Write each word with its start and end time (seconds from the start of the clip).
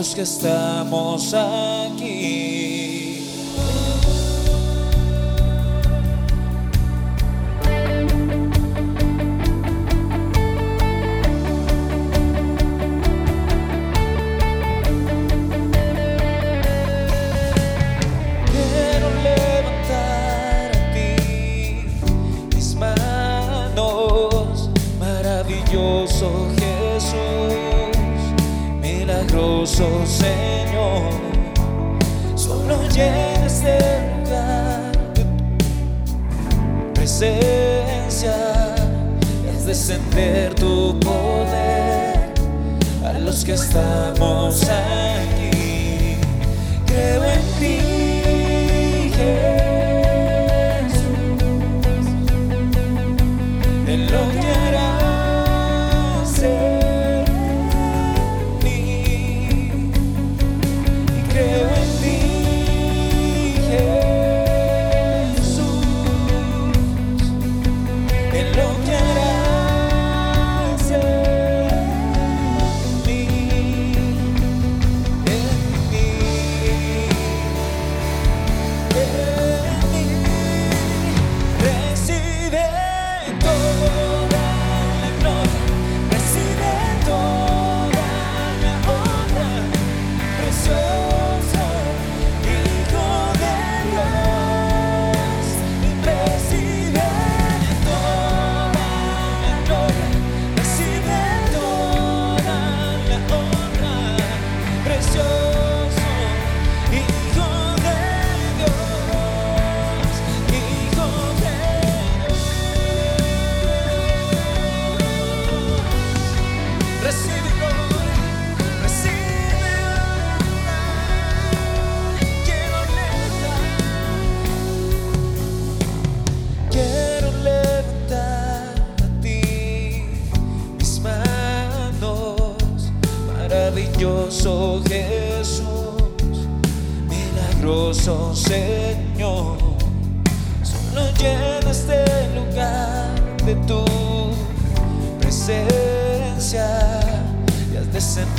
los 0.00 0.14
que 0.14 0.22
estamos 0.22 1.34
aquí. 1.34 1.89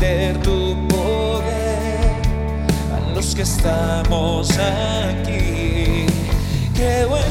de 0.02 0.34
tu 0.44 0.76
poder 0.88 2.22
a 2.92 3.14
los 3.14 3.36
que 3.36 3.44
estamos 3.44 4.50
aquí. 4.58 6.08
Creo 6.74 7.18
en 7.18 7.31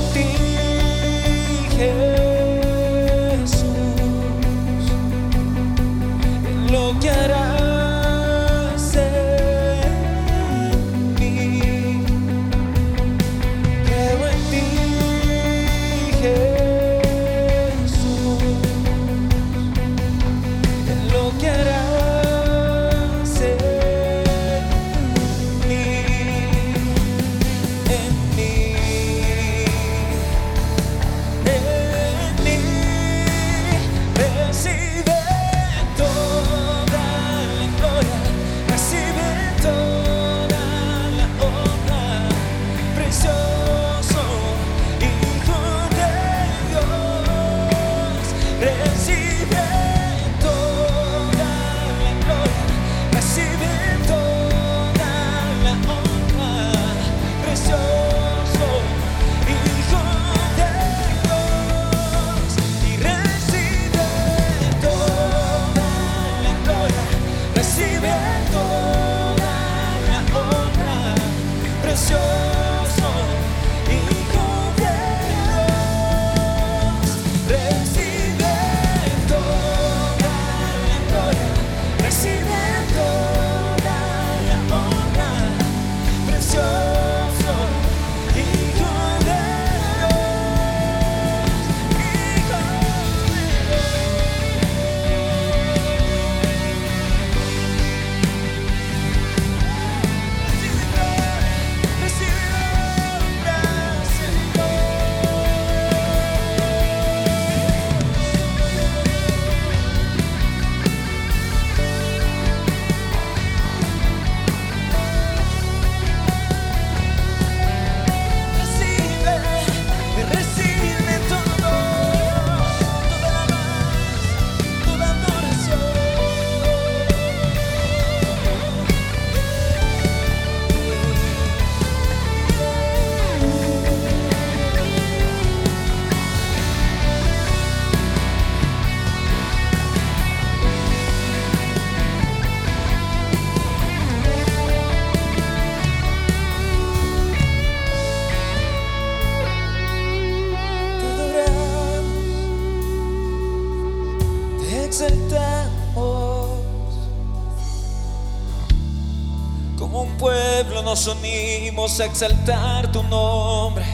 a 161.99 162.05
exaltar 162.05 162.93
tu 162.93 163.03
nombre. 163.03 163.85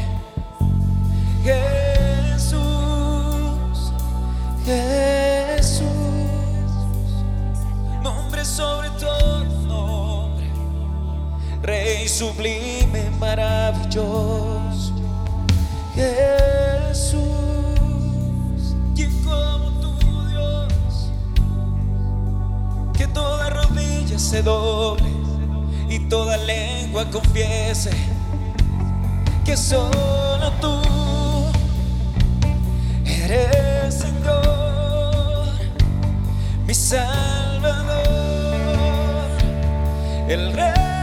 Jesús, 1.42 2.60
Jesús, 4.66 5.86
nombre 8.02 8.44
sobre 8.44 8.90
todo 9.00 9.44
nombre, 9.66 10.50
Rey 11.62 12.06
sublime, 12.06 13.10
maravilloso. 13.18 14.92
Jesús, 15.94 17.24
quien 18.94 19.24
como 19.24 19.70
tu 19.80 19.96
Dios, 20.28 21.10
que 22.92 23.06
toda 23.06 23.48
rodilla 23.48 24.18
se 24.18 24.42
doble 24.42 25.06
y 25.88 25.98
toda 26.10 26.36
lengua 26.96 27.10
confiese 27.10 27.90
que 29.44 29.56
solo 29.56 30.50
tú 30.60 30.80
eres 33.04 33.94
Señor, 33.94 35.48
mi 36.66 36.74
Salvador, 36.74 38.06
el 40.28 40.52
Redentor. 40.52 40.95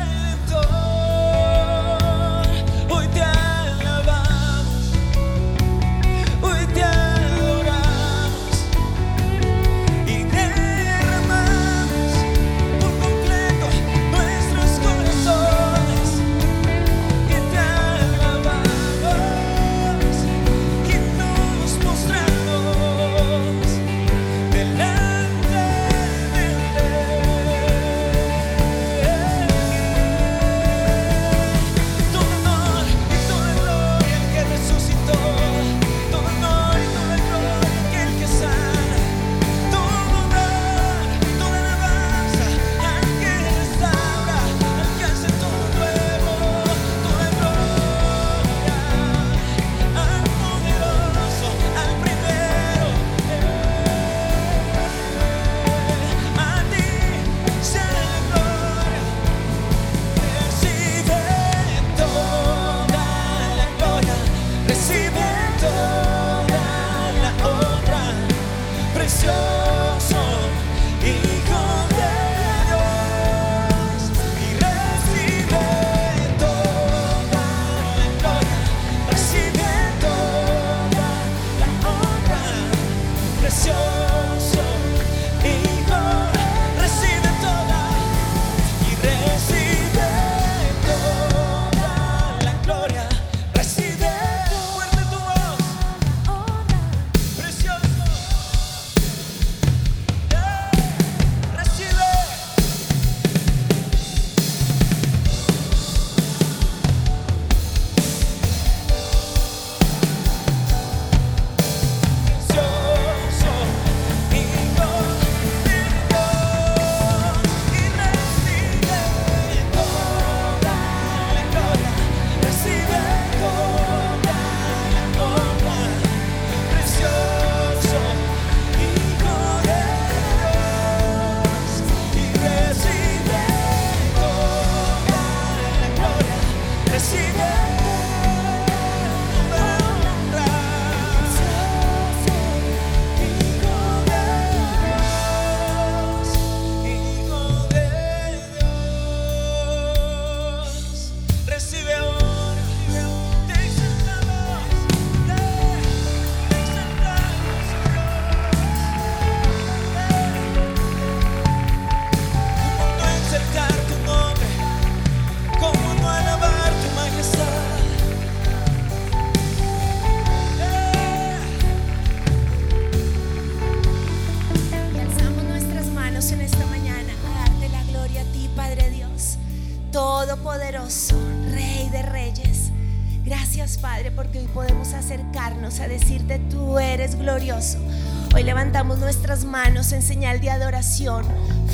Señal 190.14 190.40
de 190.42 190.52
adoración. 190.52 191.26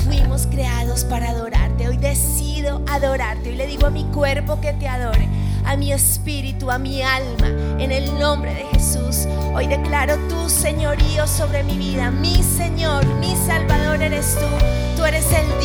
Fuimos 0.02 0.46
creados 0.46 1.04
para 1.04 1.28
adorarte. 1.28 1.86
Hoy 1.86 1.98
decido 1.98 2.80
adorarte. 2.88 3.50
Hoy 3.50 3.56
le 3.56 3.66
digo 3.66 3.86
a 3.86 3.90
mi 3.90 4.04
cuerpo 4.04 4.58
que 4.62 4.72
te 4.72 4.88
adore, 4.88 5.28
a 5.66 5.76
mi 5.76 5.92
espíritu, 5.92 6.70
a 6.70 6.78
mi 6.78 7.02
alma, 7.02 7.48
en 7.78 7.92
el 7.92 8.18
nombre 8.18 8.54
de 8.54 8.64
Jesús. 8.72 9.28
Hoy 9.54 9.66
declaro 9.66 10.16
tu 10.28 10.48
señorío 10.48 11.26
sobre 11.26 11.62
mi 11.64 11.76
vida. 11.76 12.10
Mi 12.10 12.42
Señor, 12.42 13.04
mi 13.16 13.36
Salvador 13.46 14.00
eres 14.00 14.34
tú. 14.36 14.46
Tú 14.96 15.04
eres 15.04 15.26
el 15.32 15.59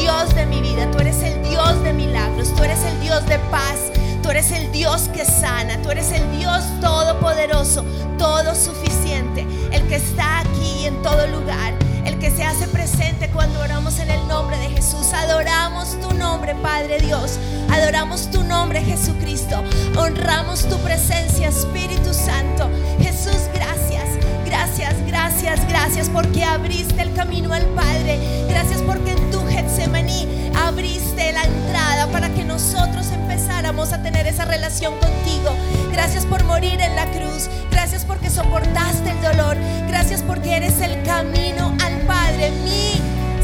Adoramos 17.96 18.30
tu 18.30 18.44
nombre, 18.44 18.82
Jesucristo. 18.84 19.64
Honramos 19.96 20.68
tu 20.68 20.78
presencia, 20.80 21.48
Espíritu 21.48 22.14
Santo. 22.14 22.70
Jesús, 23.00 23.48
gracias. 23.54 24.04
Gracias, 24.46 24.96
gracias, 25.08 25.66
gracias 25.70 26.10
porque 26.10 26.44
abriste 26.44 27.02
el 27.02 27.14
camino 27.14 27.54
al 27.54 27.64
Padre. 27.68 28.20
Gracias 28.50 28.82
porque 28.82 29.12
en 29.12 29.32
tu 29.32 29.40
Getsemaní 29.48 30.28
abriste 30.62 31.32
la 31.32 31.44
entrada 31.44 32.08
para 32.12 32.28
que 32.34 32.44
nosotros 32.44 33.08
empezáramos 33.14 33.94
a 33.94 34.04
tener 34.04 34.28
esa 34.28 34.44
relación 34.44 34.94
contigo. 35.00 35.56
Gracias 35.94 36.26
por 36.26 36.44
morir 36.44 36.82
en 36.82 36.98
la 36.98 37.06
cruz. 37.12 37.48
Gracias 37.72 38.04
porque 38.04 38.30
soportaste 38.30 39.12
el 39.12 39.22
dolor. 39.22 39.56
Gracias 39.88 40.22
porque 40.22 40.58
eres 40.58 40.82
el 40.82 41.02
camino 41.04 41.74
al 41.82 42.02
Padre. 42.02 42.52
Mi 42.66 43.00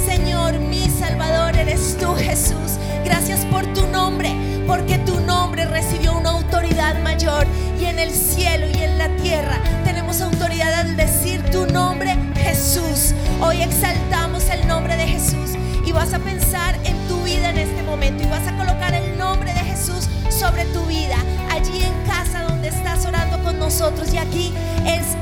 Señor, 0.06 0.60
mi 0.60 0.90
Salvador, 0.90 1.56
eres 1.56 1.96
tú, 1.98 2.14
Jesús 2.16 2.81
gracias 3.12 3.46
por 3.48 3.66
tu 3.74 3.86
nombre, 3.88 4.34
porque 4.66 4.98
tu 5.00 5.20
nombre 5.20 5.66
recibió 5.66 6.18
una 6.18 6.30
autoridad 6.30 6.98
mayor 7.04 7.46
y 7.78 7.84
en 7.84 8.00
el 8.00 8.10
cielo 8.10 8.68
y 8.74 8.84
en 8.84 8.98
la 8.98 9.10
tierra 9.18 9.58
tenemos 9.84 10.22
autoridad 10.22 10.74
al 10.74 10.96
decir 10.96 11.44
tu 11.52 11.68
nombre, 11.68 12.16
Jesús. 12.38 13.14
Hoy 13.42 13.62
exaltamos 13.62 14.48
el 14.50 14.66
nombre 14.66 14.96
de 14.96 15.08
Jesús 15.08 15.52
y 15.86 15.92
vas 15.92 16.14
a 16.14 16.20
pensar 16.20 16.80
en 16.86 16.96
tu 17.10 17.22
vida 17.24 17.50
en 17.50 17.58
este 17.58 17.84
momento 17.84 18.24
y 18.24 18.28
vas 18.28 18.48
a 18.48 18.56
colocar 18.56 18.94
el 18.94 19.18
nombre 19.18 19.54
de 19.54 19.60
Jesús 19.60 20.08
sobre 20.30 20.64
tu 20.68 20.86
vida, 20.86 21.18
allí 21.52 21.84
en 21.84 22.10
casa 22.10 22.44
donde 22.44 22.70
estás 22.70 23.06
orando 23.06 23.44
con 23.44 23.60
nosotros 23.60 24.14
y 24.14 24.20
aquí 24.20 24.54
es 24.86 25.18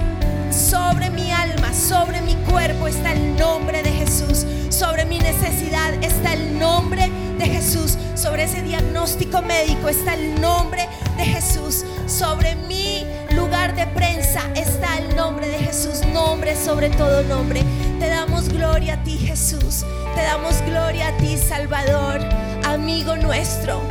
sobre 0.55 1.10
mi 1.10 1.31
alma, 1.31 1.74
sobre 1.74 2.22
mi 2.22 2.36
cuerpo 2.51 2.88
está 2.88 3.13
el 3.13 3.36
nombre 3.36 3.81
de 3.81 3.91
Jesús. 3.91 4.46
Sobre 4.69 5.05
mi 5.05 5.17
necesidad 5.17 5.91
está 6.03 6.34
el 6.34 6.60
nombre 6.60 7.01
de 7.01 7.08
Jesús 7.08 7.18
de 7.39 7.48
Jesús, 7.48 7.98
sobre 8.15 8.43
ese 8.43 8.62
diagnóstico 8.62 9.41
médico. 9.41 9.89
Está 9.89 10.13
el 10.13 10.39
nombre 10.39 10.88
de 11.17 11.24
Jesús, 11.25 11.86
sobre 12.05 12.55
mi 12.55 13.05
lugar 13.31 13.75
de 13.75 13.88
prensa 13.88 14.41
está 14.55 14.98
el 14.98 15.15
nombre 15.15 15.48
de 15.48 15.58
Jesús, 15.60 16.05
nombre 16.13 16.55
sobre 16.55 16.89
todo 16.89 17.24
nombre. 17.24 17.63
Te 18.00 18.10
damos 18.10 18.50
gloria 18.50 18.96
a 18.96 19.03
ti 19.03 19.17
Jesús, 19.17 19.86
te 20.15 20.22
damos 20.22 20.62
gloria 20.63 21.08
a 21.08 21.17
ti 21.17 21.38
Salvador, 21.38 22.19
amigo 22.65 23.15
nuestro, 23.15 23.81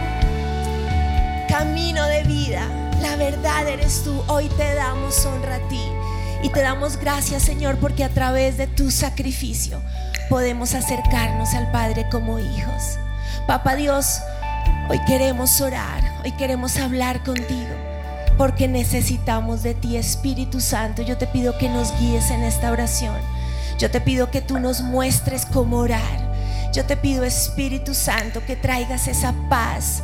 camino 1.49 2.05
de 2.07 2.23
vida, 2.25 2.69
la 3.01 3.17
verdad 3.17 3.67
eres 3.69 4.03
tú, 4.05 4.23
hoy 4.29 4.49
te 4.51 4.75
damos 4.75 5.25
honra 5.27 5.57
a 5.57 5.69
ti. 5.69 5.83
Y 6.43 6.51
te 6.51 6.61
damos 6.61 6.99
gracias, 6.99 7.43
Señor, 7.43 7.79
porque 7.79 8.05
a 8.05 8.11
través 8.11 8.57
de 8.59 8.69
tu 8.69 8.93
sacrificio 8.93 9.83
podemos 10.29 10.75
acercarnos 10.75 11.53
al 11.55 11.71
Padre 11.73 12.07
como 12.11 12.39
hijos. 12.39 12.99
Papá 13.49 13.77
Dios, 13.77 14.21
hoy 14.91 15.01
queremos 15.07 15.63
orar, 15.63 16.03
hoy 16.23 16.33
queremos 16.33 16.77
hablar 16.77 17.25
contigo, 17.25 17.75
porque 18.37 18.69
necesitamos 18.69 19.63
de 19.63 19.73
ti, 19.73 19.97
Espíritu 19.97 20.61
Santo. 20.61 21.01
Yo 21.01 21.17
te 21.17 21.27
pido 21.27 21.57
que 21.57 21.71
nos 21.71 21.99
guíes 21.99 22.31
en 22.31 22.43
esta 22.43 22.71
oración. 22.71 23.17
Yo 23.79 23.91
te 23.91 24.03
pido 24.03 24.31
que 24.31 24.43
tú 24.43 24.59
nos 24.59 24.83
muestres 24.83 25.47
cómo 25.47 25.79
orar. 25.79 26.71
Yo 26.75 26.85
te 26.85 26.99
pido, 26.99 27.25
Espíritu 27.25 27.95
Santo, 27.95 28.45
que 28.45 28.55
traigas 28.55 29.09
esa 29.09 29.33
paz, 29.49 30.03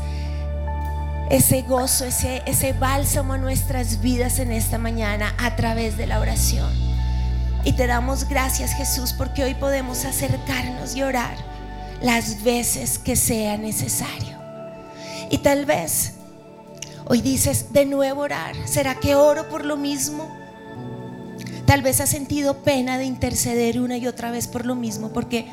ese 1.29 1.61
gozo, 1.61 2.07
ese, 2.07 2.41
ese 2.47 2.73
bálsamo 2.73 3.35
a 3.35 3.39
nuestras 3.39 4.01
vidas 4.01 4.39
en 4.39 4.53
esta 4.53 4.79
mañana 4.79 5.35
a 5.37 5.55
través 5.55 5.99
de 5.99 6.07
la 6.07 6.19
oración. 6.19 6.73
Y 7.63 7.73
te 7.73 7.87
damos 7.87 8.27
gracias 8.27 8.73
Jesús 8.73 9.13
porque 9.13 9.45
hoy 9.45 9.53
podemos 9.53 10.07
acercarnos 10.07 10.97
y 10.97 11.03
orar 11.03 11.54
las 12.05 12.45
veces 12.45 12.99
que 12.99 13.17
sea 13.17 13.57
necesario. 13.57 14.39
Y 15.31 15.39
tal 15.39 15.65
vez 15.65 16.13
hoy 17.07 17.23
dices 17.23 17.73
de 17.73 17.87
nuevo 17.87 18.21
orar. 18.21 18.55
¿Será 18.67 18.95
que 19.01 19.15
oro 19.15 19.49
por 19.49 19.65
lo 19.65 19.79
mismo? 19.79 20.29
Tal 21.65 21.81
vez 21.81 22.03
has 22.03 22.11
sentido 22.11 22.59
pena 22.59 22.99
de 22.99 23.07
interceder 23.07 23.81
una 23.81 23.97
y 23.97 24.07
otra 24.07 24.31
vez 24.31 24.47
por 24.47 24.67
lo 24.67 24.75
mismo 24.75 25.13
porque 25.13 25.47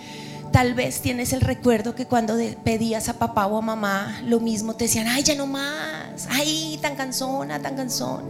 Tal 0.51 0.73
vez 0.73 0.99
tienes 0.99 1.31
el 1.31 1.39
recuerdo 1.39 1.95
que 1.95 2.07
cuando 2.07 2.35
pedías 2.65 3.07
a 3.07 3.13
papá 3.13 3.45
o 3.45 3.57
a 3.57 3.61
mamá 3.61 4.21
lo 4.25 4.41
mismo 4.41 4.75
te 4.75 4.83
decían, 4.83 5.07
ay, 5.07 5.23
ya 5.23 5.33
no 5.33 5.47
más, 5.47 6.27
ay, 6.29 6.77
tan 6.81 6.97
cansona, 6.97 7.61
tan 7.61 7.77
cansón. 7.77 8.25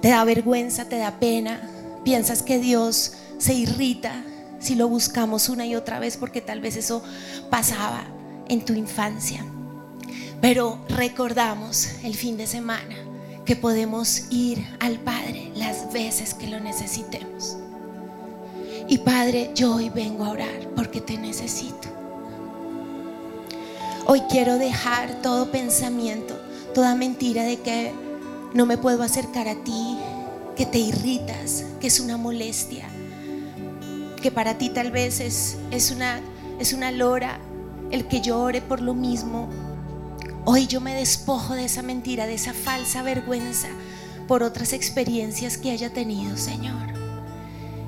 Te 0.00 0.08
da 0.08 0.24
vergüenza, 0.24 0.86
te 0.86 0.96
da 0.96 1.18
pena, 1.20 1.60
piensas 2.02 2.42
que 2.42 2.58
Dios 2.58 3.12
se 3.36 3.52
irrita 3.52 4.24
si 4.62 4.74
lo 4.74 4.88
buscamos 4.88 5.48
una 5.48 5.66
y 5.66 5.74
otra 5.74 5.98
vez 5.98 6.16
porque 6.16 6.40
tal 6.40 6.60
vez 6.60 6.76
eso 6.76 7.02
pasaba 7.50 8.04
en 8.48 8.64
tu 8.64 8.72
infancia. 8.72 9.44
Pero 10.40 10.78
recordamos 10.88 11.88
el 12.02 12.14
fin 12.14 12.36
de 12.36 12.46
semana 12.46 12.96
que 13.44 13.56
podemos 13.56 14.24
ir 14.30 14.64
al 14.80 14.98
Padre 14.98 15.50
las 15.54 15.92
veces 15.92 16.34
que 16.34 16.46
lo 16.46 16.60
necesitemos. 16.60 17.56
Y 18.88 18.98
Padre, 18.98 19.50
yo 19.54 19.76
hoy 19.76 19.90
vengo 19.90 20.24
a 20.24 20.30
orar 20.30 20.68
porque 20.74 21.00
te 21.00 21.16
necesito. 21.16 21.88
Hoy 24.06 24.20
quiero 24.28 24.58
dejar 24.58 25.22
todo 25.22 25.50
pensamiento, 25.50 26.36
toda 26.74 26.94
mentira 26.94 27.44
de 27.44 27.60
que 27.60 27.92
no 28.52 28.66
me 28.66 28.76
puedo 28.76 29.02
acercar 29.02 29.48
a 29.48 29.54
ti, 29.62 29.96
que 30.56 30.66
te 30.66 30.78
irritas, 30.78 31.64
que 31.80 31.86
es 31.86 32.00
una 32.00 32.16
molestia, 32.16 32.88
que 34.22 34.30
para 34.30 34.56
ti 34.56 34.70
tal 34.70 34.90
vez 34.90 35.20
es, 35.20 35.58
es, 35.70 35.90
una, 35.90 36.20
es 36.58 36.72
una 36.72 36.90
lora 36.92 37.38
el 37.90 38.06
que 38.06 38.22
yo 38.22 38.40
ore 38.40 38.62
por 38.62 38.80
lo 38.80 38.94
mismo. 38.94 39.50
Hoy 40.46 40.66
yo 40.66 40.80
me 40.80 40.94
despojo 40.94 41.54
de 41.54 41.66
esa 41.66 41.82
mentira, 41.82 42.26
de 42.26 42.34
esa 42.34 42.54
falsa 42.54 43.02
vergüenza 43.02 43.68
por 44.26 44.42
otras 44.42 44.72
experiencias 44.72 45.58
que 45.58 45.72
haya 45.72 45.92
tenido, 45.92 46.36
Señor. 46.38 46.92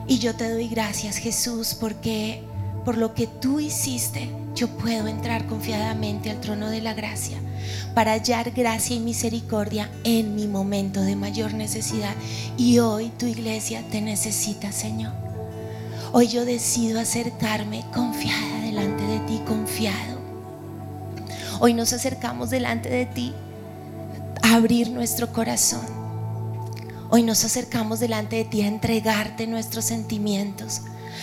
Y 0.07 0.19
yo 0.19 0.35
te 0.35 0.51
doy 0.51 0.69
gracias, 0.69 1.17
Jesús, 1.17 1.75
porque 1.75 2.43
por 2.85 2.99
lo 2.99 3.15
que 3.15 3.27
tú 3.27 3.61
hiciste, 3.61 4.29
yo 4.55 4.69
puedo 4.69 5.07
entrar 5.07 5.47
confiadamente 5.47 6.31
al 6.31 6.41
trono 6.41 6.69
de 6.69 6.83
la 6.83 6.93
gracia 6.93 7.39
para 7.95 8.13
hallar 8.13 8.51
gracia 8.51 8.95
y 8.95 9.01
misericordia 9.01 9.91
en 10.05 10.35
mi 10.35 10.47
momento 10.47 11.01
de 11.01 11.17
mayor 11.17 11.55
necesidad. 11.55 12.15
Y 12.59 12.81
hoy 12.81 13.11
tu 13.17 13.27
iglesia 13.27 13.83
te 13.91 14.03
necesita, 14.03 14.71
Señor. 14.71 15.24
Hoy 16.17 16.29
yo 16.29 16.45
decido 16.45 17.01
acercarme 17.01 17.85
confiada 17.93 18.61
delante 18.63 19.03
de 19.03 19.19
ti, 19.27 19.43
confiado. 19.47 20.21
Hoy 21.61 21.75
nos 21.75 21.93
acercamos 21.93 22.51
delante 22.51 22.89
de 22.89 23.05
ti 23.05 23.35
a 24.43 24.55
abrir 24.55 24.91
nuestro 24.91 25.33
corazón 25.33 26.05
Hoy 27.11 27.23
nos 27.23 27.45
acercamos 27.45 28.01
delante 28.01 28.35
de 28.35 28.45
ti 28.45 28.63
a 28.63 28.67
entregarte 28.67 29.47
nuestros 29.47 29.85
sentimientos, 29.85 30.81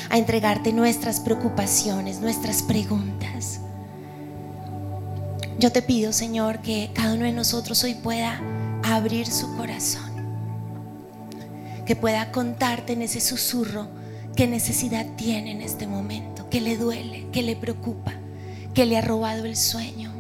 a 0.10 0.18
entregarte 0.18 0.72
nuestras 0.72 1.20
preocupaciones, 1.20 2.22
nuestras 2.22 2.62
preguntas. 2.62 3.60
Yo 5.60 5.72
te 5.72 5.82
pido, 5.82 6.14
Señor, 6.14 6.60
que 6.60 6.92
cada 6.94 7.16
uno 7.16 7.26
de 7.26 7.34
nosotros 7.34 7.84
hoy 7.84 7.96
pueda 7.96 8.40
abrir 8.84 9.28
su 9.28 9.54
corazón, 9.58 10.12
que 11.86 11.98
pueda 11.98 12.32
contarte 12.32 12.94
en 12.94 13.02
ese 13.02 13.20
susurro 13.20 13.88
qué 14.36 14.48
necesidad 14.48 15.06
tiene 15.16 15.52
en 15.52 15.62
este 15.62 15.88
momento, 15.88 16.50
que 16.50 16.62
le 16.62 16.78
duele, 16.78 17.28
que 17.32 17.42
le 17.42 17.56
preocupa, 17.56 18.14
que 18.74 18.86
le 18.86 18.98
ha 18.98 19.02
robado 19.02 19.46
el 19.46 19.56
sueño, 19.56 20.12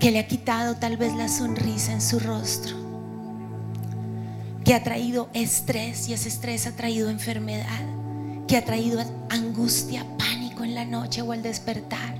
que 0.00 0.10
le 0.10 0.18
ha 0.18 0.26
quitado 0.26 0.76
tal 0.76 0.96
vez 0.96 1.14
la 1.14 1.28
sonrisa 1.28 1.92
en 1.92 2.00
su 2.00 2.18
rostro 2.18 2.88
que 4.68 4.74
ha 4.74 4.82
traído 4.82 5.30
estrés 5.32 6.10
y 6.10 6.12
ese 6.12 6.28
estrés 6.28 6.66
ha 6.66 6.72
traído 6.72 7.08
enfermedad, 7.08 7.80
que 8.46 8.54
ha 8.54 8.66
traído 8.66 9.02
angustia, 9.30 10.04
pánico 10.18 10.62
en 10.62 10.74
la 10.74 10.84
noche 10.84 11.22
o 11.22 11.32
al 11.32 11.42
despertar. 11.42 12.14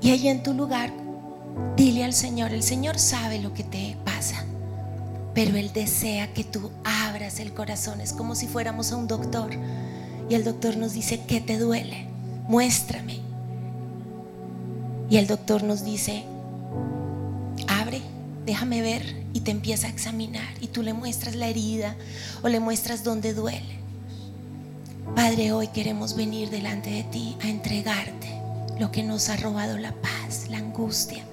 Y 0.00 0.10
allí 0.10 0.26
en 0.26 0.42
tu 0.42 0.54
lugar, 0.54 0.92
dile 1.76 2.02
al 2.02 2.14
Señor, 2.14 2.52
el 2.52 2.64
Señor 2.64 2.98
sabe 2.98 3.38
lo 3.38 3.54
que 3.54 3.62
te 3.62 3.96
pasa, 4.04 4.44
pero 5.38 5.56
Él 5.56 5.70
desea 5.72 6.34
que 6.34 6.42
tú 6.42 6.72
abras 6.82 7.38
el 7.38 7.54
corazón. 7.54 8.00
Es 8.00 8.12
como 8.12 8.34
si 8.34 8.48
fuéramos 8.48 8.90
a 8.90 8.96
un 8.96 9.06
doctor 9.06 9.52
y 10.28 10.34
el 10.34 10.42
doctor 10.42 10.76
nos 10.76 10.94
dice, 10.94 11.22
¿qué 11.28 11.40
te 11.40 11.58
duele? 11.58 12.08
Muéstrame. 12.48 13.20
Y 15.08 15.16
el 15.16 15.28
doctor 15.28 15.62
nos 15.62 15.84
dice, 15.84 16.24
abre, 17.68 18.02
déjame 18.46 18.82
ver 18.82 19.14
y 19.32 19.42
te 19.42 19.52
empieza 19.52 19.86
a 19.86 19.90
examinar 19.90 20.48
y 20.60 20.66
tú 20.66 20.82
le 20.82 20.92
muestras 20.92 21.36
la 21.36 21.46
herida 21.46 21.94
o 22.42 22.48
le 22.48 22.58
muestras 22.58 23.04
dónde 23.04 23.32
duele. 23.32 23.78
Padre, 25.14 25.52
hoy 25.52 25.68
queremos 25.68 26.16
venir 26.16 26.50
delante 26.50 26.90
de 26.90 27.04
ti 27.04 27.36
a 27.44 27.48
entregarte 27.48 28.28
lo 28.80 28.90
que 28.90 29.04
nos 29.04 29.28
ha 29.28 29.36
robado 29.36 29.78
la 29.78 29.92
paz, 29.92 30.48
la 30.50 30.58
angustia. 30.58 31.27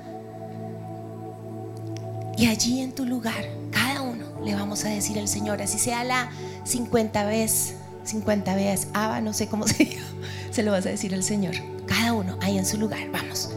Y 2.38 2.48
allí 2.48 2.82
en 2.82 2.92
tu 2.92 3.06
lugar, 3.06 3.46
cada 3.72 4.02
uno 4.02 4.26
le 4.44 4.56
vamos 4.56 4.84
a 4.84 4.90
decir 4.90 5.18
al 5.20 5.28
Señor, 5.28 5.62
así 5.62 5.80
sea 5.80 6.04
la 6.04 6.30
50 6.66 7.26
vez, 7.26 7.76
50 8.04 8.56
veces, 8.56 8.88
Aba, 8.94 9.22
no 9.22 9.34
sé 9.34 9.48
cómo 9.48 9.68
se 9.68 9.86
llama, 9.86 10.28
se 10.52 10.64
lo 10.64 10.72
vas 10.72 10.86
a 10.86 10.90
decir 10.90 11.14
al 11.14 11.24
Señor. 11.24 11.56
Cada 11.86 12.14
uno 12.14 12.38
ahí 12.42 12.58
en 12.58 12.66
su 12.66 12.78
lugar, 12.78 13.10
vamos. 13.12 13.55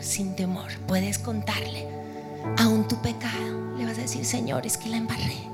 Sin 0.00 0.34
temor. 0.34 0.70
Puedes 0.86 1.18
contarle 1.18 1.86
aún 2.58 2.86
tu 2.88 2.96
pecado. 2.96 3.76
Le 3.76 3.84
vas 3.84 3.98
a 3.98 4.02
decir, 4.02 4.24
Señor, 4.24 4.66
es 4.66 4.76
que 4.76 4.88
la 4.88 4.96
embarré. 4.96 5.48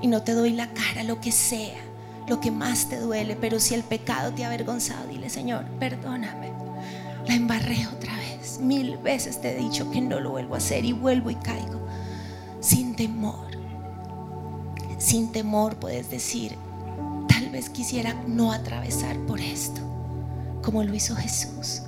Y 0.00 0.06
no 0.06 0.22
te 0.22 0.32
doy 0.32 0.52
la 0.52 0.68
cara, 0.72 1.02
lo 1.02 1.20
que 1.20 1.32
sea, 1.32 1.78
lo 2.26 2.40
que 2.40 2.50
más 2.50 2.88
te 2.88 2.98
duele. 2.98 3.36
Pero 3.36 3.60
si 3.60 3.74
el 3.74 3.82
pecado 3.82 4.32
te 4.32 4.44
ha 4.44 4.48
avergonzado, 4.48 5.06
dile, 5.08 5.28
Señor, 5.28 5.64
perdóname. 5.78 6.52
La 7.26 7.34
embarré 7.34 7.86
otra 7.86 8.16
vez. 8.16 8.58
Mil 8.60 8.96
veces 8.98 9.40
te 9.40 9.52
he 9.52 9.58
dicho 9.58 9.90
que 9.90 10.00
no 10.00 10.20
lo 10.20 10.30
vuelvo 10.30 10.54
a 10.54 10.58
hacer 10.58 10.84
y 10.84 10.92
vuelvo 10.92 11.30
y 11.30 11.34
caigo. 11.36 11.80
Sin 12.60 12.94
temor. 12.94 13.50
Sin 14.98 15.32
temor 15.32 15.76
puedes 15.76 16.10
decir, 16.10 16.56
tal 17.26 17.48
vez 17.50 17.70
quisiera 17.70 18.14
no 18.26 18.52
atravesar 18.52 19.16
por 19.20 19.40
esto, 19.40 19.80
como 20.62 20.84
lo 20.84 20.94
hizo 20.94 21.16
Jesús. 21.16 21.82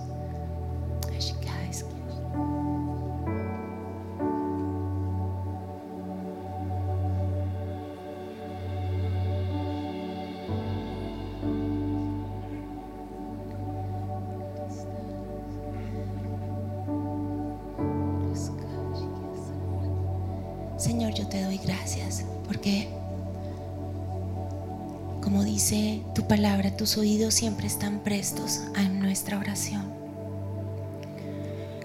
Tus 26.83 26.97
oídos 26.97 27.35
siempre 27.35 27.69
están 27.69 28.01
prestos 28.01 28.61
a 28.75 28.83
nuestra 28.83 29.39
oración. 29.39 29.85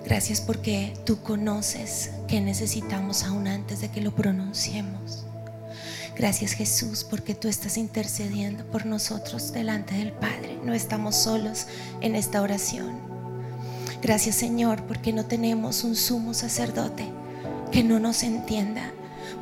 Gracias 0.03 0.41
porque 0.41 0.91
tú 1.05 1.21
conoces 1.21 2.09
que 2.27 2.41
necesitamos 2.41 3.21
aún 3.21 3.47
antes 3.47 3.79
de 3.79 3.91
que 3.91 4.01
lo 4.01 4.15
pronunciemos. 4.15 5.23
Gracias 6.15 6.53
Jesús 6.53 7.03
porque 7.03 7.35
tú 7.35 7.47
estás 7.47 7.77
intercediendo 7.77 8.65
por 8.65 8.87
nosotros 8.87 9.53
delante 9.53 9.93
del 9.93 10.13
Padre. 10.13 10.57
No 10.63 10.73
estamos 10.73 11.15
solos 11.15 11.67
en 12.01 12.15
esta 12.15 12.41
oración. 12.41 12.99
Gracias 14.01 14.33
Señor 14.33 14.81
porque 14.87 15.13
no 15.13 15.25
tenemos 15.25 15.83
un 15.83 15.95
sumo 15.95 16.33
sacerdote 16.33 17.05
que 17.71 17.83
no 17.83 17.99
nos 17.99 18.23
entienda, 18.23 18.91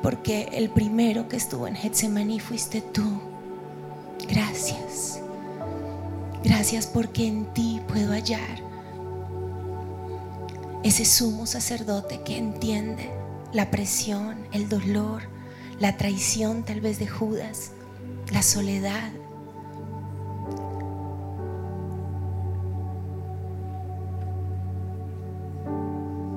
porque 0.04 0.50
el 0.52 0.70
primero 0.70 1.30
que 1.30 1.38
estuvo 1.38 1.66
en 1.66 1.78
Getsemaní 1.78 2.42
fuiste 2.42 2.82
tú. 2.82 3.22
Gracias. 4.28 5.22
Gracias 6.46 6.86
porque 6.86 7.28
en 7.28 7.52
ti 7.56 7.82
puedo 7.88 8.12
hallar 8.12 8.64
ese 10.84 11.04
sumo 11.04 11.48
sacerdote 11.48 12.22
que 12.22 12.38
entiende 12.38 13.10
la 13.52 13.72
presión, 13.72 14.38
el 14.52 14.70
dolor, 14.70 15.24
la 15.80 15.98
traición 15.98 16.64
tal 16.64 16.82
vez 16.82 17.00
de 17.00 17.08
Judas, 17.08 17.72
la 18.32 18.44
soledad. 18.44 19.12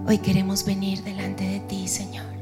Hoy 0.07 0.17
queremos 0.17 0.65
venir 0.65 1.05
delante 1.05 1.45
de 1.45 1.61
ti, 1.61 1.87
Señor. 1.87 2.33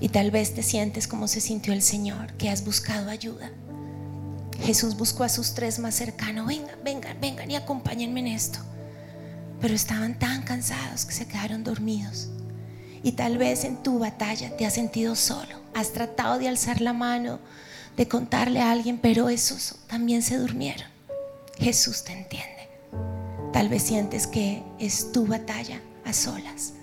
Y 0.00 0.08
tal 0.08 0.30
vez 0.30 0.54
te 0.54 0.62
sientes 0.62 1.06
como 1.06 1.28
se 1.28 1.42
sintió 1.42 1.74
el 1.74 1.82
Señor, 1.82 2.32
que 2.38 2.48
has 2.48 2.64
buscado 2.64 3.10
ayuda. 3.10 3.52
Jesús 4.62 4.96
buscó 4.96 5.24
a 5.24 5.28
sus 5.28 5.54
tres 5.54 5.78
más 5.78 5.94
cercanos, 5.94 6.46
vengan, 6.46 6.76
vengan, 6.82 7.20
vengan 7.20 7.50
y 7.50 7.56
acompáñenme 7.56 8.20
en 8.20 8.28
esto. 8.28 8.58
Pero 9.60 9.74
estaban 9.74 10.18
tan 10.18 10.42
cansados 10.42 11.04
que 11.04 11.12
se 11.12 11.26
quedaron 11.26 11.64
dormidos. 11.64 12.28
Y 13.02 13.12
tal 13.12 13.38
vez 13.38 13.64
en 13.64 13.82
tu 13.82 13.98
batalla 13.98 14.56
te 14.56 14.66
has 14.66 14.74
sentido 14.74 15.14
solo. 15.14 15.60
Has 15.74 15.92
tratado 15.92 16.38
de 16.38 16.48
alzar 16.48 16.80
la 16.80 16.92
mano, 16.92 17.38
de 17.96 18.08
contarle 18.08 18.60
a 18.60 18.72
alguien, 18.72 18.98
pero 18.98 19.28
esos 19.28 19.76
también 19.86 20.22
se 20.22 20.38
durmieron. 20.38 20.88
Jesús 21.58 22.04
te 22.04 22.12
entiende. 22.12 22.68
Tal 23.52 23.68
vez 23.68 23.82
sientes 23.82 24.26
que 24.26 24.62
es 24.78 25.12
tu 25.12 25.26
batalla 25.26 25.80
a 26.04 26.12
solas. 26.12 26.74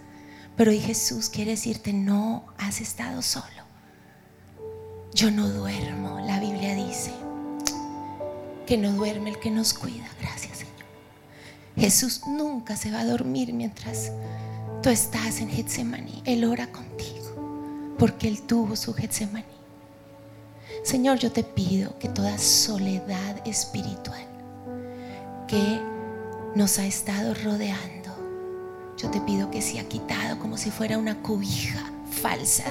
Pero 0.55 0.71
hoy 0.71 0.79
Jesús 0.79 1.29
quiere 1.29 1.51
decirte, 1.51 1.93
no 1.93 2.45
has 2.57 2.81
estado 2.81 3.21
solo. 3.21 3.45
Yo 5.13 5.29
no 5.29 5.49
duermo. 5.49 6.19
La 6.25 6.39
Biblia 6.39 6.75
dice 6.75 7.11
que 8.65 8.77
no 8.77 8.91
duerme 8.91 9.31
el 9.31 9.39
que 9.39 9.51
nos 9.51 9.73
cuida. 9.73 10.07
Gracias 10.21 10.59
Señor. 10.59 10.73
Jesús 11.75 12.21
nunca 12.27 12.75
se 12.75 12.91
va 12.91 13.01
a 13.01 13.05
dormir 13.05 13.53
mientras 13.53 14.11
tú 14.81 14.89
estás 14.89 15.39
en 15.39 15.49
Getsemaní. 15.49 16.21
Él 16.25 16.45
ora 16.45 16.67
contigo 16.71 17.95
porque 17.97 18.27
Él 18.27 18.41
tuvo 18.41 18.75
su 18.75 18.93
Getsemaní. 18.93 19.45
Señor, 20.83 21.17
yo 21.19 21.31
te 21.31 21.43
pido 21.43 21.97
que 21.99 22.09
toda 22.09 22.37
soledad 22.37 23.47
espiritual 23.47 24.27
que 25.47 25.79
nos 26.55 26.77
ha 26.79 26.85
estado 26.85 27.33
rodeando, 27.33 28.11
yo 28.97 29.09
te 29.09 29.21
pido 29.21 29.49
que 29.49 29.61
sea 29.61 29.87
quitado 29.87 30.39
como 30.39 30.57
si 30.57 30.71
fuera 30.71 30.97
una 30.97 31.21
cobija 31.21 31.79
falsa 32.11 32.65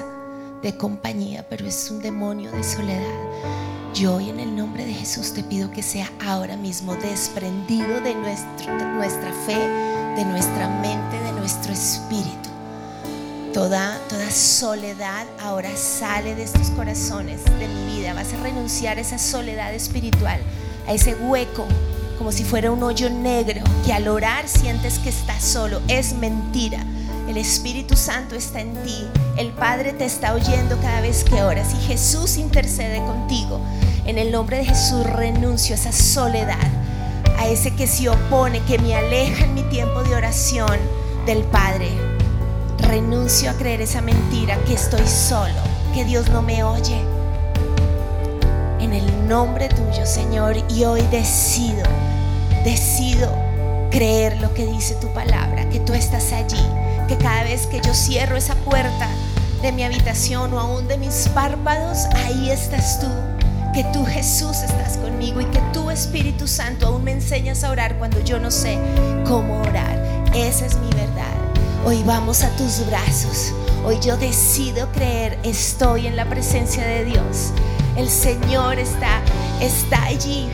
de 0.61 0.77
compañía, 0.77 1.47
pero 1.49 1.65
es 1.65 1.89
un 1.89 2.01
demonio 2.01 2.51
de 2.51 2.63
soledad. 2.63 3.82
Yo 3.93 4.15
hoy 4.15 4.29
en 4.29 4.39
el 4.39 4.55
nombre 4.55 4.87
de 4.87 4.93
Jesús 4.93 5.35
te 5.35 5.43
pido 5.43 5.69
que 5.69 5.83
sea 5.83 6.09
ahora 6.25 6.57
mismo 6.57 6.95
desprendido 6.95 8.01
de, 8.01 8.15
nuestra 8.15 9.31
fe, 9.45 9.55
de 10.15 10.25
nuestra 10.25 10.67
mente, 10.81 11.19
de 11.19 11.31
nuestro 11.33 11.71
espíritu. 11.73 12.49
Toda, 13.53 13.99
toda 14.09 14.31
soledad 14.31 15.27
ahora 15.39 15.69
sale 15.77 16.33
de 16.33 16.41
estos 16.41 16.71
corazones, 16.71 17.45
de 17.45 17.67
mi 17.67 17.97
vida. 17.97 18.15
Vas 18.15 18.33
a 18.33 18.37
renunciar 18.37 18.97
a 18.97 19.01
esa 19.01 19.19
soledad 19.19 19.71
espiritual, 19.75 20.41
a 20.87 20.93
ese 20.93 21.13
hueco 21.13 21.67
como 22.17 22.31
si 22.31 22.43
fuera 22.43 22.71
un 22.71 22.81
hoyo 22.81 23.11
negro 23.11 23.61
que 23.85 23.93
al 23.93 24.07
orar 24.07 24.47
sientes 24.47 24.97
que 24.97 25.09
estás 25.09 25.43
solo. 25.43 25.81
Es 25.87 26.13
mentira. 26.15 26.83
El 27.27 27.37
Espíritu 27.37 27.95
Santo 27.95 28.35
está 28.35 28.61
en 28.61 28.73
ti. 28.83 29.07
El 29.37 29.49
Padre 29.51 29.93
te 29.93 30.05
está 30.05 30.33
oyendo 30.33 30.77
cada 30.81 31.01
vez 31.01 31.23
que 31.23 31.41
oras 31.41 31.73
y 31.73 31.85
Jesús 31.87 32.37
intercede 32.37 32.97
contigo. 32.99 33.59
En 34.05 34.17
el 34.17 34.31
nombre 34.31 34.57
de 34.57 34.65
Jesús 34.65 35.05
renuncio 35.05 35.75
a 35.75 35.77
esa 35.77 35.91
soledad, 35.91 36.67
a 37.37 37.47
ese 37.47 37.73
que 37.75 37.87
se 37.87 38.09
opone, 38.09 38.61
que 38.63 38.77
me 38.79 38.95
aleja 38.95 39.45
en 39.45 39.53
mi 39.53 39.63
tiempo 39.63 40.03
de 40.03 40.15
oración 40.15 40.77
del 41.25 41.43
Padre. 41.43 41.89
Renuncio 42.79 43.49
a 43.49 43.53
creer 43.53 43.81
esa 43.81 44.01
mentira 44.01 44.57
que 44.65 44.73
estoy 44.73 45.07
solo, 45.07 45.59
que 45.93 46.05
Dios 46.05 46.29
no 46.29 46.41
me 46.41 46.63
oye. 46.63 47.01
En 48.79 48.93
el 48.93 49.27
nombre 49.27 49.69
tuyo, 49.69 50.05
Señor, 50.05 50.57
y 50.69 50.83
hoy 50.83 51.01
decido 51.09 51.83
decido 52.63 53.29
creer 53.91 54.39
lo 54.41 54.53
que 54.53 54.65
dice 54.65 54.95
tu 54.95 55.07
palabra, 55.13 55.69
que 55.69 55.79
tú 55.79 55.93
estás 55.93 56.31
allí, 56.31 56.65
que 57.13 57.23
cada 57.23 57.43
vez 57.43 57.67
que 57.67 57.79
yo 57.79 57.93
cierro 57.93 58.35
esa 58.37 58.55
puerta 58.55 59.07
de 59.61 59.71
mi 59.71 59.83
habitación 59.83 60.51
o 60.53 60.59
aún 60.59 60.87
de 60.87 60.97
mis 60.97 61.29
párpados, 61.29 62.05
ahí 62.25 62.49
estás 62.49 62.99
tú, 62.99 63.07
que 63.73 63.83
tú 63.93 64.03
Jesús 64.03 64.57
estás 64.63 64.97
conmigo 64.97 65.39
y 65.39 65.45
que 65.45 65.59
tú 65.73 65.91
Espíritu 65.91 66.47
Santo 66.47 66.87
aún 66.87 67.03
me 67.03 67.11
enseñas 67.11 67.63
a 67.63 67.69
orar 67.69 67.99
cuando 67.99 68.19
yo 68.21 68.39
no 68.39 68.49
sé 68.49 68.79
cómo 69.27 69.61
orar. 69.61 70.23
Esa 70.33 70.65
es 70.65 70.75
mi 70.77 70.89
verdad. 70.89 71.35
Hoy 71.85 72.01
vamos 72.03 72.41
a 72.41 72.49
tus 72.55 72.83
brazos. 72.87 73.53
Hoy 73.85 73.99
yo 74.01 74.17
decido 74.17 74.91
creer, 74.91 75.37
estoy 75.43 76.07
en 76.07 76.15
la 76.15 76.25
presencia 76.25 76.83
de 76.83 77.05
Dios. 77.05 77.51
El 77.95 78.09
Señor 78.09 78.79
está 78.79 79.21
está 79.61 80.03
allí, 80.05 80.49